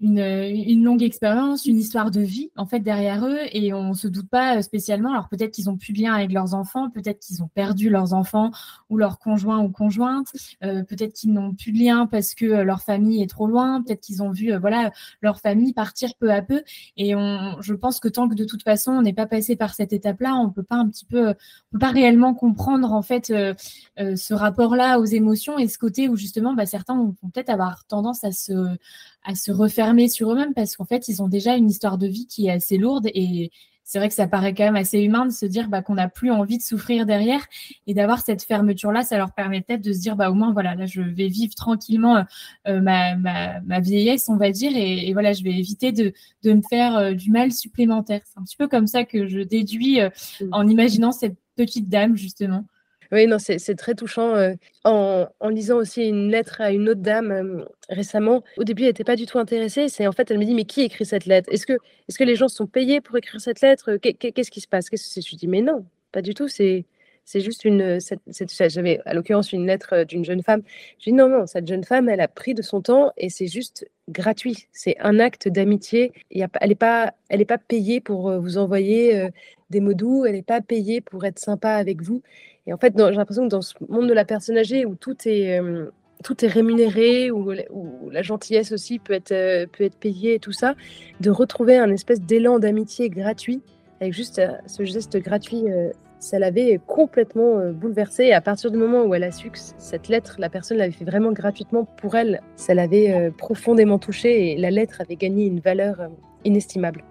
une, 0.00 0.84
longue 0.84 1.02
expérience, 1.02 1.66
une 1.66 1.78
histoire 1.78 2.10
de 2.12 2.20
vie 2.20 2.50
en 2.56 2.66
fait 2.66 2.78
derrière 2.78 3.26
eux 3.26 3.40
et 3.52 3.74
on 3.74 3.94
se 3.94 4.06
doute 4.06 4.28
pas 4.28 4.58
euh, 4.58 4.62
spécialement. 4.62 5.12
Alors 5.12 5.28
peut-être 5.28 5.50
qu'ils 5.50 5.68
ont 5.68 5.76
plus 5.76 5.92
de 5.92 6.00
lien 6.00 6.14
avec 6.14 6.32
leurs 6.32 6.54
enfants, 6.54 6.88
peut-être 6.88 7.18
qu'ils 7.18 7.42
ont 7.42 7.48
perdu 7.48 7.90
leurs 7.90 8.14
enfants 8.14 8.52
ou 8.90 8.96
leurs 8.96 9.18
conjoints 9.18 9.58
ou 9.58 9.70
conjointes, 9.70 10.28
euh, 10.62 10.84
peut-être 10.84 11.14
qu'ils 11.14 11.32
n'ont 11.32 11.52
plus 11.52 11.72
de 11.72 11.78
lien 11.78 12.06
parce 12.06 12.34
que 12.34 12.44
euh, 12.44 12.64
leur 12.64 12.82
famille 12.82 13.22
est 13.22 13.26
trop 13.26 13.48
loin, 13.48 13.82
peut-être 13.82 14.00
qu'ils 14.00 14.22
ont 14.22 14.30
vu 14.30 14.54
voilà 14.56 14.92
leur 15.20 15.40
famille 15.40 15.72
partir 15.72 16.14
peu 16.20 16.30
à 16.30 16.42
peu. 16.42 16.62
Et 16.96 17.16
on, 17.16 17.60
je 17.60 17.74
pense 17.74 17.98
que 17.98 18.08
tant 18.08 18.28
que 18.28 18.34
de 18.34 18.44
toute 18.44 18.62
façon 18.62 18.92
on 18.92 19.02
n'est 19.02 19.12
pas 19.12 19.26
passé 19.26 19.56
par 19.56 19.74
cette 19.74 19.92
étape-là, 19.92 20.36
on 20.36 20.50
peut 20.50 20.62
pas 20.62 20.76
un 20.76 20.88
petit 20.88 21.06
peu, 21.06 21.30
on 21.30 21.34
peut 21.72 21.78
pas 21.80 21.90
réellement 21.90 22.34
comprendre 22.34 22.92
en 22.92 23.02
fait 23.02 23.26
ce 23.98 24.34
rapport-là 24.34 25.00
aux 25.00 25.04
émotions 25.04 25.58
et 25.58 25.66
ce 25.66 25.78
côté 25.78 26.08
où 26.08 26.16
justement 26.16 26.54
bah, 26.54 26.66
certains 26.66 26.96
vont 26.96 27.14
peut-être 27.32 27.50
avoir 27.50 27.84
tendance 27.86 28.22
à 28.22 28.30
se 28.30 28.52
à 29.24 29.34
se 29.34 29.50
refermer 29.50 30.08
sur 30.08 30.32
eux-mêmes 30.32 30.54
parce 30.54 30.76
qu'en 30.76 30.84
fait, 30.84 31.08
ils 31.08 31.22
ont 31.22 31.28
déjà 31.28 31.56
une 31.56 31.68
histoire 31.68 31.98
de 31.98 32.06
vie 32.06 32.26
qui 32.26 32.46
est 32.46 32.52
assez 32.52 32.78
lourde 32.78 33.08
et 33.14 33.50
c'est 33.88 33.98
vrai 33.98 34.08
que 34.08 34.14
ça 34.14 34.28
paraît 34.28 34.52
quand 34.52 34.64
même 34.64 34.76
assez 34.76 35.00
humain 35.00 35.24
de 35.24 35.32
se 35.32 35.46
dire 35.46 35.70
bah, 35.70 35.80
qu'on 35.80 35.94
n'a 35.94 36.10
plus 36.10 36.30
envie 36.30 36.58
de 36.58 36.62
souffrir 36.62 37.06
derrière 37.06 37.46
et 37.86 37.94
d'avoir 37.94 38.20
cette 38.20 38.42
fermeture-là, 38.42 39.02
ça 39.02 39.16
leur 39.16 39.32
permet 39.32 39.62
peut-être 39.62 39.80
de 39.80 39.94
se 39.94 40.00
dire 40.00 40.14
bah 40.14 40.30
au 40.30 40.34
moins 40.34 40.52
voilà 40.52 40.74
là 40.74 40.84
je 40.84 41.00
vais 41.00 41.28
vivre 41.28 41.54
tranquillement 41.54 42.18
euh, 42.18 42.22
euh, 42.66 42.80
ma, 42.82 43.16
ma, 43.16 43.80
vieillesse 43.80 44.28
on 44.28 44.36
va 44.36 44.50
dire 44.50 44.72
et, 44.74 45.10
voilà 45.14 45.32
je 45.32 45.42
vais 45.42 45.52
éviter 45.54 45.92
de, 45.92 46.12
de 46.42 46.52
me 46.52 46.60
faire 46.68 46.98
euh, 46.98 47.12
du 47.14 47.30
mal 47.30 47.50
supplémentaire. 47.50 48.20
C'est 48.26 48.38
un 48.38 48.42
petit 48.42 48.56
peu 48.58 48.68
comme 48.68 48.86
ça 48.86 49.04
que 49.04 49.26
je 49.26 49.40
déduis 49.40 50.00
mmh. 50.02 50.44
en 50.52 50.68
imaginant 50.68 51.10
cette 51.10 51.38
petite 51.56 51.88
dame 51.88 52.14
justement. 52.14 52.66
Oui, 53.10 53.26
non, 53.26 53.38
c'est 53.38 53.74
très 53.74 53.94
touchant. 53.94 54.34
En, 54.84 55.28
lisant 55.48 55.76
aussi 55.76 56.06
une 56.06 56.30
lettre 56.30 56.60
à 56.60 56.72
une 56.72 56.88
autre 56.88 57.00
dame 57.00 57.64
récemment, 57.88 58.42
au 58.58 58.64
début, 58.64 58.82
elle 58.82 58.88
n'était 58.88 59.04
pas 59.04 59.16
du 59.16 59.26
tout 59.26 59.38
intéressée. 59.38 59.88
C'est 59.88 60.06
en 60.06 60.12
fait, 60.12 60.30
elle 60.30 60.38
me 60.38 60.44
dit, 60.44 60.54
mais 60.54 60.64
qui 60.64 60.82
écrit 60.82 61.06
cette 61.06 61.26
lettre? 61.26 61.48
Est-ce 61.52 61.66
que, 61.66 61.72
est 61.72 62.16
que 62.16 62.24
les 62.24 62.36
gens 62.36 62.48
sont 62.48 62.66
payés 62.66 63.00
pour 63.00 63.16
écrire 63.16 63.40
cette 63.40 63.60
lettre? 63.60 63.96
Qu'est-ce 63.96 64.50
qui 64.50 64.60
se 64.60 64.68
passe 64.68 64.86
Je 64.92 65.30
lui 65.30 65.36
dis, 65.36 65.48
mais 65.48 65.62
non, 65.62 65.86
pas 66.12 66.22
du 66.22 66.34
tout. 66.34 66.48
C'est 66.48 66.84
c'est 67.30 67.42
juste 67.42 67.66
une. 67.66 67.98
J'avais 68.70 69.00
à 69.04 69.12
l'occurrence 69.12 69.52
une 69.52 69.66
lettre 69.66 70.04
d'une 70.04 70.24
jeune 70.24 70.42
femme. 70.42 70.62
Je 70.98 71.10
dis 71.10 71.12
non, 71.12 71.28
non, 71.28 71.44
cette 71.46 71.68
jeune 71.68 71.84
femme, 71.84 72.08
elle 72.08 72.22
a 72.22 72.28
pris 72.28 72.54
de 72.54 72.62
son 72.62 72.80
temps 72.80 73.12
et 73.18 73.28
c'est 73.28 73.48
juste 73.48 73.86
gratuit. 74.08 74.66
C'est 74.72 74.96
un 75.00 75.18
acte 75.18 75.46
d'amitié. 75.46 76.12
Elle 76.30 76.48
n'est 76.68 76.74
pas, 76.74 77.12
pas 77.46 77.58
payée 77.58 78.00
pour 78.00 78.32
vous 78.40 78.56
envoyer 78.56 79.28
des 79.68 79.80
mots 79.80 79.92
doux. 79.92 80.24
Elle 80.24 80.36
n'est 80.36 80.42
pas 80.42 80.62
payée 80.62 81.02
pour 81.02 81.26
être 81.26 81.38
sympa 81.38 81.72
avec 81.72 82.00
vous. 82.00 82.22
Et 82.68 82.72
en 82.74 82.76
fait, 82.76 82.92
j'ai 82.94 83.10
l'impression 83.12 83.44
que 83.44 83.48
dans 83.48 83.62
ce 83.62 83.74
monde 83.88 84.08
de 84.08 84.12
la 84.12 84.26
personne 84.26 84.58
âgée 84.58 84.84
où 84.84 84.94
tout 84.94 85.16
est, 85.24 85.58
euh, 85.58 85.86
tout 86.22 86.44
est 86.44 86.48
rémunéré, 86.48 87.30
où, 87.30 87.50
où, 87.70 88.10
la 88.10 88.20
gentillesse 88.20 88.72
aussi 88.72 88.98
peut 88.98 89.14
être, 89.14 89.32
euh, 89.32 89.66
peut 89.66 89.84
être 89.84 89.96
payée 89.96 90.34
et 90.34 90.38
tout 90.38 90.52
ça, 90.52 90.74
de 91.20 91.30
retrouver 91.30 91.78
un 91.78 91.90
espèce 91.90 92.20
d'élan 92.20 92.58
d'amitié 92.58 93.08
gratuit, 93.08 93.62
avec 94.02 94.12
juste 94.12 94.38
euh, 94.38 94.48
ce 94.66 94.84
geste 94.84 95.16
gratuit, 95.16 95.64
ça 96.18 96.38
l'avait 96.38 96.78
complètement 96.86 97.70
bouleversée. 97.72 98.32
À 98.32 98.42
partir 98.42 98.70
du 98.70 98.76
moment 98.76 99.04
où 99.04 99.14
elle 99.14 99.24
a 99.24 99.32
su 99.32 99.48
que 99.48 99.58
cette 99.58 100.08
lettre, 100.08 100.36
la 100.38 100.50
personne 100.50 100.76
l'avait 100.76 100.92
fait 100.92 101.06
vraiment 101.06 101.32
gratuitement 101.32 101.84
pour 101.84 102.16
elle, 102.16 102.42
ça 102.56 102.74
l'avait 102.74 103.30
profondément 103.38 103.98
touchée 103.98 104.50
et 104.50 104.56
la 104.58 104.70
lettre 104.70 105.00
avait 105.00 105.16
gagné 105.16 105.46
une 105.46 105.60
valeur 105.60 106.10
inestimable. 106.44 107.02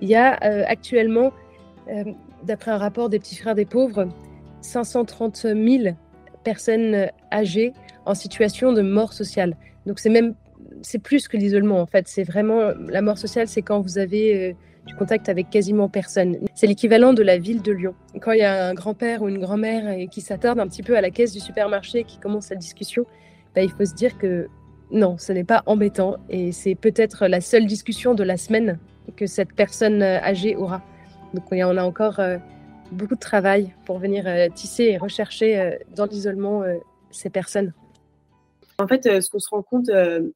Il 0.00 0.08
y 0.08 0.14
a 0.14 0.34
actuellement 0.66 1.32
d'après 2.44 2.70
un 2.70 2.78
rapport 2.78 3.08
des 3.08 3.18
petits 3.18 3.36
frères 3.36 3.54
des 3.54 3.64
pauvres, 3.64 4.08
530 4.60 5.36
000 5.36 5.94
personnes 6.44 7.08
âgées 7.32 7.72
en 8.04 8.14
situation 8.14 8.72
de 8.72 8.82
mort 8.82 9.12
sociale. 9.12 9.56
Donc 9.86 9.98
c'est 9.98 10.10
même 10.10 10.34
c'est 10.82 10.98
plus 10.98 11.28
que 11.28 11.36
l'isolement 11.36 11.80
en 11.80 11.86
fait. 11.86 12.08
C'est 12.08 12.24
vraiment 12.24 12.72
la 12.88 13.02
mort 13.02 13.18
sociale, 13.18 13.48
c'est 13.48 13.62
quand 13.62 13.80
vous 13.80 13.98
avez 13.98 14.50
euh, 14.50 14.52
du 14.86 14.94
contact 14.94 15.28
avec 15.28 15.50
quasiment 15.50 15.88
personne. 15.88 16.38
C'est 16.54 16.66
l'équivalent 16.66 17.12
de 17.12 17.22
la 17.22 17.38
ville 17.38 17.62
de 17.62 17.72
Lyon. 17.72 17.94
Quand 18.20 18.32
il 18.32 18.40
y 18.40 18.44
a 18.44 18.66
un 18.66 18.74
grand-père 18.74 19.22
ou 19.22 19.28
une 19.28 19.38
grand-mère 19.38 20.08
qui 20.10 20.20
s'attarde 20.20 20.58
un 20.58 20.66
petit 20.66 20.82
peu 20.82 20.96
à 20.96 21.00
la 21.00 21.10
caisse 21.10 21.32
du 21.32 21.40
supermarché, 21.40 22.04
qui 22.04 22.18
commence 22.18 22.50
la 22.50 22.56
discussion, 22.56 23.04
bah, 23.54 23.62
il 23.62 23.70
faut 23.70 23.84
se 23.84 23.94
dire 23.94 24.18
que 24.18 24.48
non, 24.90 25.16
ce 25.18 25.32
n'est 25.32 25.44
pas 25.44 25.62
embêtant 25.66 26.16
et 26.28 26.52
c'est 26.52 26.74
peut-être 26.74 27.26
la 27.26 27.40
seule 27.40 27.66
discussion 27.66 28.14
de 28.14 28.24
la 28.24 28.36
semaine 28.36 28.78
que 29.16 29.26
cette 29.26 29.52
personne 29.54 30.02
âgée 30.02 30.56
aura. 30.56 30.82
Donc 31.34 31.44
on 31.50 31.76
a 31.76 31.84
encore 31.84 32.20
euh, 32.20 32.38
beaucoup 32.90 33.14
de 33.14 33.20
travail 33.20 33.74
pour 33.86 33.98
venir 33.98 34.24
tisser 34.54 34.84
et 34.84 34.98
rechercher 34.98 35.78
dans 35.96 36.06
l'isolement 36.06 36.62
ces 37.10 37.30
personnes. 37.30 37.72
En 38.78 38.86
fait, 38.86 39.20
ce 39.20 39.30
qu'on 39.30 39.38
se 39.38 39.48
rend 39.48 39.62
compte 39.62 39.90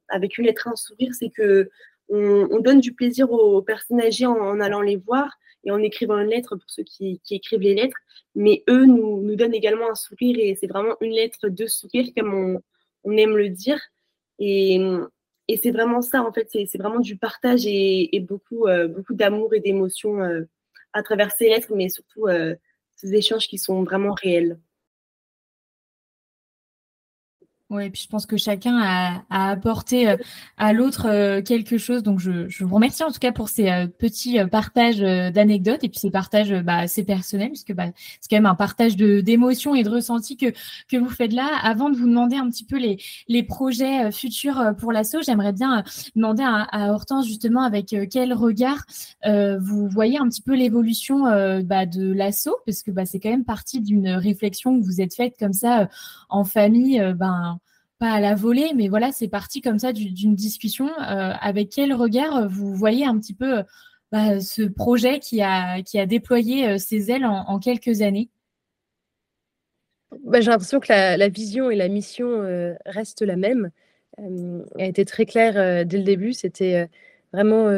avec 0.09 0.39
une 0.39 0.47
lettre, 0.47 0.69
un 0.69 0.77
sourire, 0.77 1.13
c'est 1.13 1.29
que 1.29 1.69
on, 2.09 2.61
donne 2.61 2.81
du 2.81 2.93
plaisir 2.93 3.31
aux 3.31 3.63
personnes 3.63 4.01
âgées 4.01 4.27
en, 4.27 4.61
allant 4.61 4.81
les 4.81 4.97
voir 4.97 5.39
et 5.65 5.71
en 5.71 5.79
écrivant 5.79 6.19
une 6.19 6.29
lettre 6.29 6.57
pour 6.57 6.71
ceux 6.71 6.85
qui, 6.85 7.21
écrivent 7.31 7.61
les 7.61 7.75
lettres. 7.75 7.97
Mais 8.35 8.63
eux 8.69 8.87
nous, 8.87 9.35
donnent 9.35 9.55
également 9.55 9.91
un 9.91 9.95
sourire 9.95 10.37
et 10.39 10.55
c'est 10.55 10.67
vraiment 10.67 10.95
une 11.01 11.13
lettre 11.13 11.49
de 11.49 11.67
sourire 11.67 12.09
comme 12.17 12.61
on, 13.05 13.17
aime 13.17 13.37
le 13.37 13.49
dire. 13.49 13.81
Et, 14.39 14.81
c'est 15.63 15.71
vraiment 15.71 16.03
ça, 16.03 16.23
en 16.23 16.33
fait, 16.33 16.49
c'est 16.51 16.79
vraiment 16.79 17.01
du 17.01 17.17
partage 17.17 17.67
et, 17.67 18.21
beaucoup, 18.21 18.67
euh, 18.67 18.89
beaucoup 18.89 19.15
d'amour 19.15 19.55
et 19.55 19.61
d'émotion 19.61 20.21
euh, 20.21 20.43
à 20.97 21.03
travers 21.03 21.31
ces 21.31 21.49
lettres, 21.49 21.73
mais 21.75 21.89
surtout 21.89 22.27
euh, 22.27 22.57
ces 22.95 23.15
échanges 23.15 23.49
qui 23.49 23.59
sont 23.59 23.85
vraiment 23.85 24.15
réels. 24.15 24.59
Oui, 27.69 27.91
puis 27.91 28.03
je 28.05 28.09
pense 28.09 28.27
que 28.27 28.37
chacun 28.37 28.79
a, 28.81 29.25
a 29.29 29.51
apporté 29.51 30.09
euh, 30.09 30.17
à 30.57 30.73
l'autre 30.73 31.09
euh, 31.09 31.43
quelque 31.43 31.79
chose. 31.79 32.05
Donc, 32.05 32.21
je, 32.21 32.49
je, 32.49 32.65
vous 32.65 32.77
remercie 32.77 33.03
en 33.03 33.11
tout 33.11 33.19
cas 33.19 33.33
pour 33.33 33.49
ces 33.49 33.69
euh, 33.69 33.89
petits 33.89 34.39
partages 34.53 35.01
d'anecdotes 35.01 35.83
et 35.83 35.89
puis 35.89 35.99
ces 35.99 36.13
partages 36.13 36.55
bah, 36.63 36.77
assez 36.77 37.03
personnels, 37.05 37.49
puisque 37.49 37.75
bah, 37.75 37.87
c'est 38.21 38.31
quand 38.31 38.37
même 38.37 38.47
un 38.47 38.55
partage 38.55 38.97
d'émotions 38.97 39.75
et 39.75 39.83
de 39.83 39.91
ressentis 39.91 40.37
que, 40.37 40.53
que 40.89 40.97
vous 40.97 41.09
faites 41.09 41.33
là. 41.33 41.49
Avant 41.61 41.91
de 41.91 41.97
vous 41.97 42.07
demander 42.07 42.37
un 42.37 42.49
petit 42.51 42.65
peu 42.65 42.79
les, 42.79 42.99
les 43.27 43.43
projets 43.43 44.13
futurs 44.13 44.75
pour 44.79 44.93
l'assaut, 44.93 45.23
j'aimerais 45.23 45.53
bien 45.53 45.83
demander 46.15 46.45
à, 46.45 46.69
à, 46.71 46.93
Hortense 46.93 47.27
justement 47.27 47.63
avec 47.63 47.97
quel 48.11 48.33
regard 48.33 48.85
vous 49.25 49.89
voyez 49.89 50.19
un 50.19 50.29
petit 50.29 50.43
peu 50.43 50.55
l'évolution 50.55 51.25
bah, 51.65 51.87
de 51.87 52.13
l'assaut, 52.13 52.57
parce 52.65 52.85
que 52.85 52.93
bah, 52.93 53.07
c'est 53.07 53.19
quand 53.19 53.31
même 53.31 53.45
partie 53.45 53.81
d'une 53.81 54.11
réflexion 54.11 54.79
que 54.79 54.85
vous 54.85 55.01
êtes 55.01 55.15
faite 55.15 55.35
comme 55.39 55.53
ça 55.53 55.89
en 56.29 56.45
famille. 56.45 57.01
ben, 57.17 57.56
pas 57.99 58.13
à 58.13 58.21
la 58.21 58.35
volée, 58.35 58.73
mais 58.75 58.89
voilà, 58.89 59.13
c'est 59.13 59.29
parti 59.29 59.61
comme 59.61 59.79
ça 59.79 59.93
d'une 59.93 60.35
discussion. 60.35 60.89
Euh, 60.89 61.33
avec 61.41 61.71
quel 61.71 61.95
regard 61.95 62.49
vous 62.49 62.75
voyez 62.75 63.07
un 63.07 63.19
petit 63.19 63.35
peu 63.35 63.59
euh, 63.59 63.63
bah, 64.13 64.41
ce 64.41 64.63
projet 64.63 65.19
qui 65.19 65.43
a, 65.43 65.81
déployé 66.07 66.69
euh, 66.69 66.79
ses 66.79 67.11
ailes 67.11 67.25
en, 67.25 67.59
quelques 67.59 68.03
années? 68.03 68.29
Bah, 70.25 70.41
J'ai 70.41 70.51
l'impression 70.51 70.81
que 70.81 70.89
la, 70.89 71.29
vision 71.29 71.71
et 71.71 71.77
la 71.77 71.89
mission 71.89 72.43
restent 72.85 73.23
la 73.23 73.37
même. 73.37 73.71
elle 74.19 74.65
a 74.79 74.85
été 74.85 75.05
très 75.05 75.27
claire 75.27 75.85
dès 75.87 75.99
le 75.99 76.05
début. 76.05 76.33
C'était 76.33 76.89
vraiment 77.33 77.69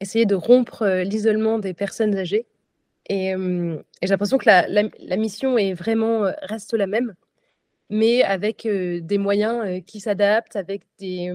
essayer 0.00 0.26
de 0.26 0.34
rompre 0.34 0.86
l'isolement 0.86 1.58
des 1.58 1.74
personnes 1.74 2.16
âgées. 2.16 2.46
Et, 3.08 3.34
j'ai 4.02 4.08
l'impression 4.08 4.38
que 4.38 4.46
la, 4.46 4.66
la, 4.68 5.16
mission 5.16 5.58
est 5.58 5.72
vraiment 5.74 6.30
reste 6.42 6.74
la 6.74 6.86
même 6.86 7.14
mais 7.90 8.22
avec 8.22 8.66
des 8.66 9.18
moyens 9.18 9.82
qui 9.86 10.00
s'adaptent, 10.00 10.56
avec 10.56 10.82
des, 10.98 11.32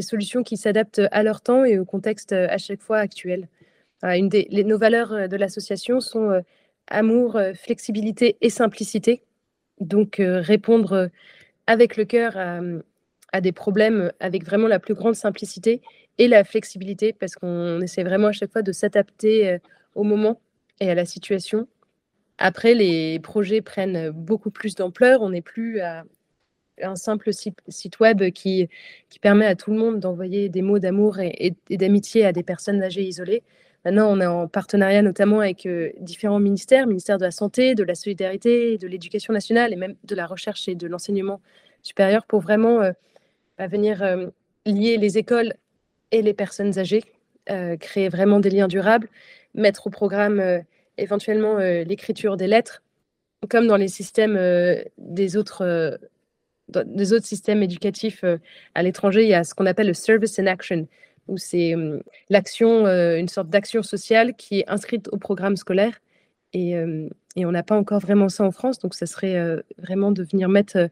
solutions 0.00 0.42
qui 0.42 0.56
s'adaptent 0.56 1.02
à 1.10 1.22
leur 1.22 1.40
temps 1.42 1.64
et 1.64 1.78
au 1.78 1.84
contexte 1.84 2.32
à 2.32 2.58
chaque 2.58 2.80
fois 2.80 2.98
actuel. 2.98 3.48
Une 4.02 4.28
des, 4.28 4.48
nos 4.64 4.78
valeurs 4.78 5.28
de 5.28 5.36
l'association 5.36 6.00
sont 6.00 6.42
amour, 6.86 7.38
flexibilité 7.54 8.36
et 8.40 8.50
simplicité. 8.50 9.22
Donc 9.78 10.16
répondre 10.18 11.10
avec 11.66 11.96
le 11.96 12.04
cœur 12.04 12.36
à, 13.32 13.40
des 13.40 13.52
problèmes 13.52 14.12
avec 14.20 14.44
vraiment 14.44 14.68
la 14.68 14.78
plus 14.78 14.94
grande 14.94 15.14
simplicité 15.16 15.82
et 16.18 16.28
la 16.28 16.44
flexibilité 16.44 17.12
parce 17.12 17.34
qu'on 17.34 17.80
essaie 17.80 18.04
vraiment 18.04 18.28
à 18.28 18.32
chaque 18.32 18.52
fois 18.52 18.62
de 18.62 18.72
s'adapter 18.72 19.58
au 19.94 20.02
moment 20.04 20.40
et 20.80 20.90
à 20.90 20.94
la 20.94 21.04
situation 21.04 21.68
après, 22.40 22.74
les 22.74 23.20
projets 23.20 23.60
prennent 23.60 24.10
beaucoup 24.10 24.50
plus 24.50 24.74
d'ampleur. 24.74 25.20
On 25.20 25.28
n'est 25.28 25.42
plus 25.42 25.80
à 25.80 26.04
un 26.82 26.96
simple 26.96 27.30
site 27.32 28.00
web 28.00 28.30
qui, 28.30 28.68
permet 29.20 29.44
à 29.44 29.54
tout 29.54 29.70
le 29.70 29.78
monde 29.78 30.00
d'envoyer 30.00 30.48
des 30.48 30.62
mots 30.62 30.78
d'amour 30.78 31.18
et, 31.20 31.54
d'amitié 31.68 32.24
à 32.24 32.32
des 32.32 32.42
personnes 32.42 32.82
âgées 32.82 33.02
isolées. 33.02 33.42
Maintenant, 33.84 34.10
on 34.10 34.20
est 34.20 34.26
en 34.26 34.48
partenariat 34.48 35.02
notamment 35.02 35.40
avec 35.40 35.66
euh, 35.66 35.90
différents 36.00 36.40
ministères, 36.40 36.86
ministère 36.86 37.18
de 37.18 37.24
la 37.24 37.30
Santé, 37.30 37.74
de 37.74 37.82
la 37.82 37.94
Solidarité, 37.94 38.78
de 38.78 38.86
l'Éducation 38.86 39.32
nationale 39.32 39.72
et 39.72 39.76
même 39.76 39.96
de 40.04 40.14
la 40.14 40.26
recherche 40.26 40.68
et 40.68 40.74
de 40.74 40.86
l'enseignement 40.86 41.40
supérieur 41.82 42.26
pour 42.26 42.40
vraiment 42.40 42.80
euh, 42.82 42.92
bah, 43.58 43.68
venir 43.68 44.02
euh, 44.02 44.26
lier 44.66 44.96
les 44.98 45.16
écoles 45.16 45.54
et 46.10 46.20
les 46.22 46.34
personnes 46.34 46.78
âgées, 46.78 47.04
créer 47.80 48.08
vraiment 48.08 48.38
des 48.38 48.50
liens 48.50 48.68
durables, 48.68 49.08
mettre 49.54 49.86
au 49.86 49.90
programme 49.90 50.62
éventuellement 51.00 51.58
euh, 51.58 51.84
l'écriture 51.84 52.36
des 52.36 52.46
lettres, 52.46 52.82
comme 53.48 53.66
dans 53.66 53.76
les 53.76 53.88
systèmes 53.88 54.36
euh, 54.36 54.82
des 54.98 55.36
autres 55.36 55.62
euh, 55.62 55.96
autres 56.74 57.26
systèmes 57.26 57.62
éducatifs 57.62 58.24
à 58.74 58.82
l'étranger, 58.84 59.24
il 59.24 59.28
y 59.28 59.34
a 59.34 59.42
ce 59.42 59.54
qu'on 59.54 59.66
appelle 59.66 59.88
le 59.88 59.94
service 59.94 60.38
in 60.38 60.46
action, 60.46 60.86
où 61.26 61.36
c'est 61.36 61.74
l'action, 62.28 62.86
une 62.86 63.26
sorte 63.26 63.48
d'action 63.48 63.82
sociale 63.82 64.36
qui 64.36 64.60
est 64.60 64.68
inscrite 64.68 65.08
au 65.10 65.16
programme 65.16 65.56
scolaire. 65.56 66.00
Et, 66.52 66.74
et 67.34 67.44
on 67.44 67.50
n'a 67.50 67.64
pas 67.64 67.76
encore 67.76 67.98
vraiment 67.98 68.28
ça 68.28 68.44
en 68.44 68.52
France, 68.52 68.78
donc 68.78 68.94
ça 68.94 69.06
serait 69.06 69.60
vraiment 69.78 70.12
de 70.12 70.22
venir 70.22 70.48
mettre, 70.48 70.88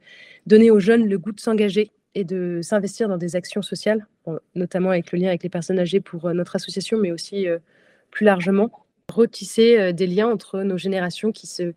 donner 0.46 0.72
aux 0.72 0.80
jeunes 0.80 1.08
le 1.08 1.16
goût 1.16 1.30
de 1.30 1.38
s'engager 1.38 1.92
et 2.16 2.24
de 2.24 2.58
s'investir 2.60 3.08
dans 3.08 3.18
des 3.18 3.36
actions 3.36 3.62
sociales, 3.62 4.04
notamment 4.56 4.90
avec 4.90 5.12
le 5.12 5.20
lien 5.20 5.28
avec 5.28 5.44
les 5.44 5.48
personnes 5.48 5.78
âgées 5.78 6.00
pour 6.00 6.34
notre 6.34 6.56
association, 6.56 6.98
mais 6.98 7.12
aussi 7.12 7.46
plus 8.10 8.24
largement 8.24 8.72
retisser 9.12 9.78
euh, 9.78 9.92
des 9.92 10.06
liens 10.06 10.28
entre 10.28 10.62
nos 10.62 10.78
générations 10.78 11.32
qui 11.32 11.46
se, 11.46 11.72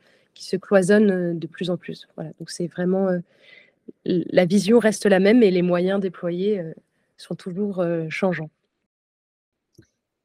cloisonnent 0.58 1.12
euh, 1.12 1.34
de 1.34 1.48
plus 1.48 1.70
en 1.70 1.78
plus. 1.78 2.08
C'est 2.48 2.68
vraiment 2.68 3.08
euh, 3.08 3.20
la 4.06 4.46
vision 4.46 4.80
reste 4.80 5.06
la 5.06 5.20
même 5.20 5.44
et 5.44 5.52
les 5.52 5.62
moyens 5.62 6.00
déployés 6.00 6.62
sont 7.18 7.36
toujours 7.36 7.86
changeants. 8.10 8.50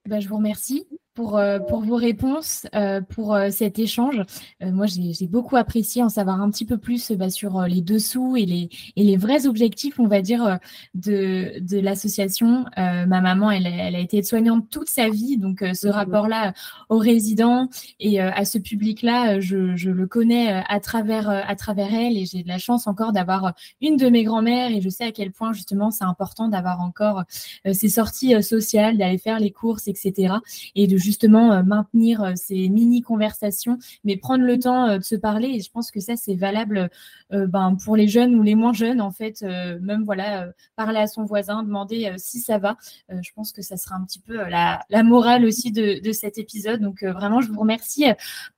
Bah, 0.07 0.21
je 0.21 0.29
vous 0.29 0.37
remercie 0.37 0.87
pour, 1.17 1.39
euh, 1.39 1.59
pour 1.59 1.81
vos 1.81 1.97
réponses, 1.97 2.67
euh, 2.75 3.01
pour 3.01 3.35
euh, 3.35 3.49
cet 3.51 3.79
échange. 3.79 4.23
moi, 4.61 4.87
j'ai 4.87 5.27
beaucoup 5.27 5.57
apprécié 5.57 6.03
en 6.03 6.11
savoir 6.11 6.41
un 6.41 6.51
petit 6.51 6.67
peu 6.67 6.77
plus 6.77 7.11
bah, 7.13 7.31
sur 7.31 7.63
les 7.63 7.81
dessous 7.81 8.37
et 8.37 8.45
les, 8.45 8.69
et 8.97 9.03
les 9.03 9.17
vrais 9.17 9.47
objectifs, 9.47 9.99
on 9.99 10.07
va 10.07 10.21
dire, 10.21 10.59
de, 10.95 11.59
de 11.61 11.79
l'association. 11.81 12.67
ma 12.77 13.07
maman, 13.07 13.51
elle, 13.51 13.67
elle, 13.67 13.97
a 13.97 13.99
été 13.99 14.23
soignante 14.23 14.69
toute 14.71 14.91
sa 14.91 15.09
vie, 15.09 15.39
donc 15.39 15.65
ce 15.73 15.89
rapport-là 15.89 16.53
aux 16.91 16.99
résidents 16.99 17.71
et 17.99 18.21
à 18.21 18.45
ce 18.45 18.59
public-là, 18.59 19.41
je, 19.41 19.75
je, 19.75 19.91
le 19.91 20.07
connais 20.07 20.63
à 20.69 20.81
travers, 20.81 21.31
à 21.31 21.57
travers 21.57 21.95
elle 21.95 22.19
et 22.19 22.27
j'ai 22.27 22.43
de 22.43 22.49
la 22.49 22.59
chance 22.59 22.87
encore 22.87 23.13
d'avoir 23.13 23.55
une 23.81 23.97
de 23.97 24.11
mes 24.11 24.25
grand-mères 24.25 24.71
et 24.71 24.83
je 24.83 24.91
sais 24.91 25.05
à 25.05 25.13
quel 25.13 25.33
point 25.33 25.55
justement 25.55 25.91
c'est 25.91 26.05
important 26.05 26.49
d'avoir 26.49 26.81
encore 26.81 27.25
ces 27.73 27.89
sorties 27.89 28.43
sociales, 28.43 28.99
d'aller 28.99 29.19
faire 29.19 29.41
les 29.41 29.51
courses, 29.51 29.89
etc. 29.89 30.35
et 30.75 30.87
de 30.87 30.99
justement 31.07 31.53
euh, 31.53 31.63
maintenir 31.63 32.23
euh, 32.23 32.33
ces 32.35 32.69
mini 32.69 33.01
conversations, 33.01 33.79
mais 34.05 34.17
prendre 34.17 34.45
le 34.45 34.59
temps 34.59 34.89
euh, 34.89 34.99
de 34.99 35.05
se 35.05 35.15
parler. 35.15 35.49
Et 35.49 35.61
je 35.61 35.71
pense 35.71 35.91
que 35.91 36.01
ça, 36.01 36.17
c'est 36.17 36.35
valable 36.35 36.91
ben, 37.31 37.77
pour 37.83 37.97
les 37.97 38.09
jeunes 38.09 38.35
ou 38.35 38.43
les 38.43 38.55
moins 38.55 38.73
jeunes, 38.73 39.01
en 39.01 39.11
fait. 39.11 39.43
même 39.43 40.05
voilà, 40.05 40.49
parler 40.77 40.99
à 40.99 41.07
son 41.07 41.25
voisin, 41.25 41.63
demander 41.63 42.15
si 42.19 42.41
ça 42.41 42.59
va. 42.59 42.77
je 43.09 43.31
pense 43.35 43.53
que 43.53 43.63
ça 43.63 43.77
sera 43.77 43.97
un 43.97 44.05
petit 44.05 44.21
peu 44.21 44.37
la, 44.49 45.03
morale 45.03 45.45
aussi 45.45 45.73
de, 45.73 46.13
cet 46.13 46.39
épisode. 46.39 46.81
Donc 46.81 47.03
vraiment, 47.03 47.41
je 47.41 47.51
vous 47.51 47.61
remercie 47.61 48.07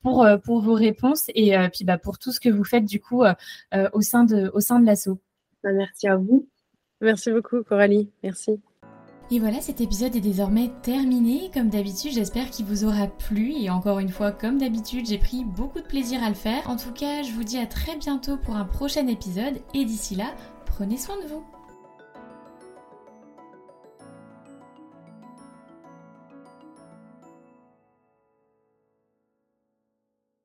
pour, 0.03 0.27
pour 0.45 0.61
vos 0.61 0.75
réponses 0.75 1.25
et 1.35 1.57
puis 1.73 1.85
bah, 1.85 1.99
pour 1.99 2.19
tout 2.19 2.33
ce 2.33 2.41
que 2.41 2.51
vous 2.51 2.65
faites 2.65 2.85
du 2.85 3.01
coup 3.01 3.25
au 3.93 4.01
sein 4.01 4.25
de, 4.25 4.51
au 4.53 4.61
sein 4.61 4.81
de 4.81 4.87
l'assaut. 4.87 5.19
Bah, 5.63 5.73
merci 5.73 6.09
à 6.09 6.17
vous. 6.17 6.47
Merci 7.01 7.33
beaucoup, 7.33 7.63
Coralie. 7.63 8.11
Merci. 8.23 8.61
Et 9.31 9.39
voilà, 9.41 9.61
cet 9.61 9.83
épisode 9.83 10.17
est 10.17 10.21
désormais 10.21 10.71
terminé. 10.83 11.51
Comme 11.53 11.69
d'habitude, 11.69 12.13
j'espère 12.13 12.49
qu'il 12.51 12.65
vous 12.65 12.85
aura 12.85 13.09
plu. 13.09 13.53
Et 13.53 13.69
encore 13.69 13.99
une 13.99 14.09
fois, 14.09 14.33
comme 14.33 14.59
d'habitude, 14.59 15.07
j'ai 15.07 15.19
pris 15.19 15.45
beaucoup 15.45 15.81
de 15.81 15.87
plaisir 15.87 16.23
à 16.23 16.31
le 16.31 16.35
faire. 16.35 16.69
En 16.69 16.77
tout 16.77 16.93
cas, 16.93 17.23
je 17.23 17.33
vous 17.33 17.45
dis 17.45 17.59
à 17.59 17.67
très 17.67 17.97
bientôt 17.97 18.39
pour 18.39 18.57
un 18.57 18.65
prochain 18.65 19.07
épisode. 19.07 19.61
Et 19.75 19.85
d'ici 19.85 20.15
là, 20.15 20.35
prenez 20.65 20.97
soin 20.97 21.17
de 21.23 21.29
vous. 21.29 21.58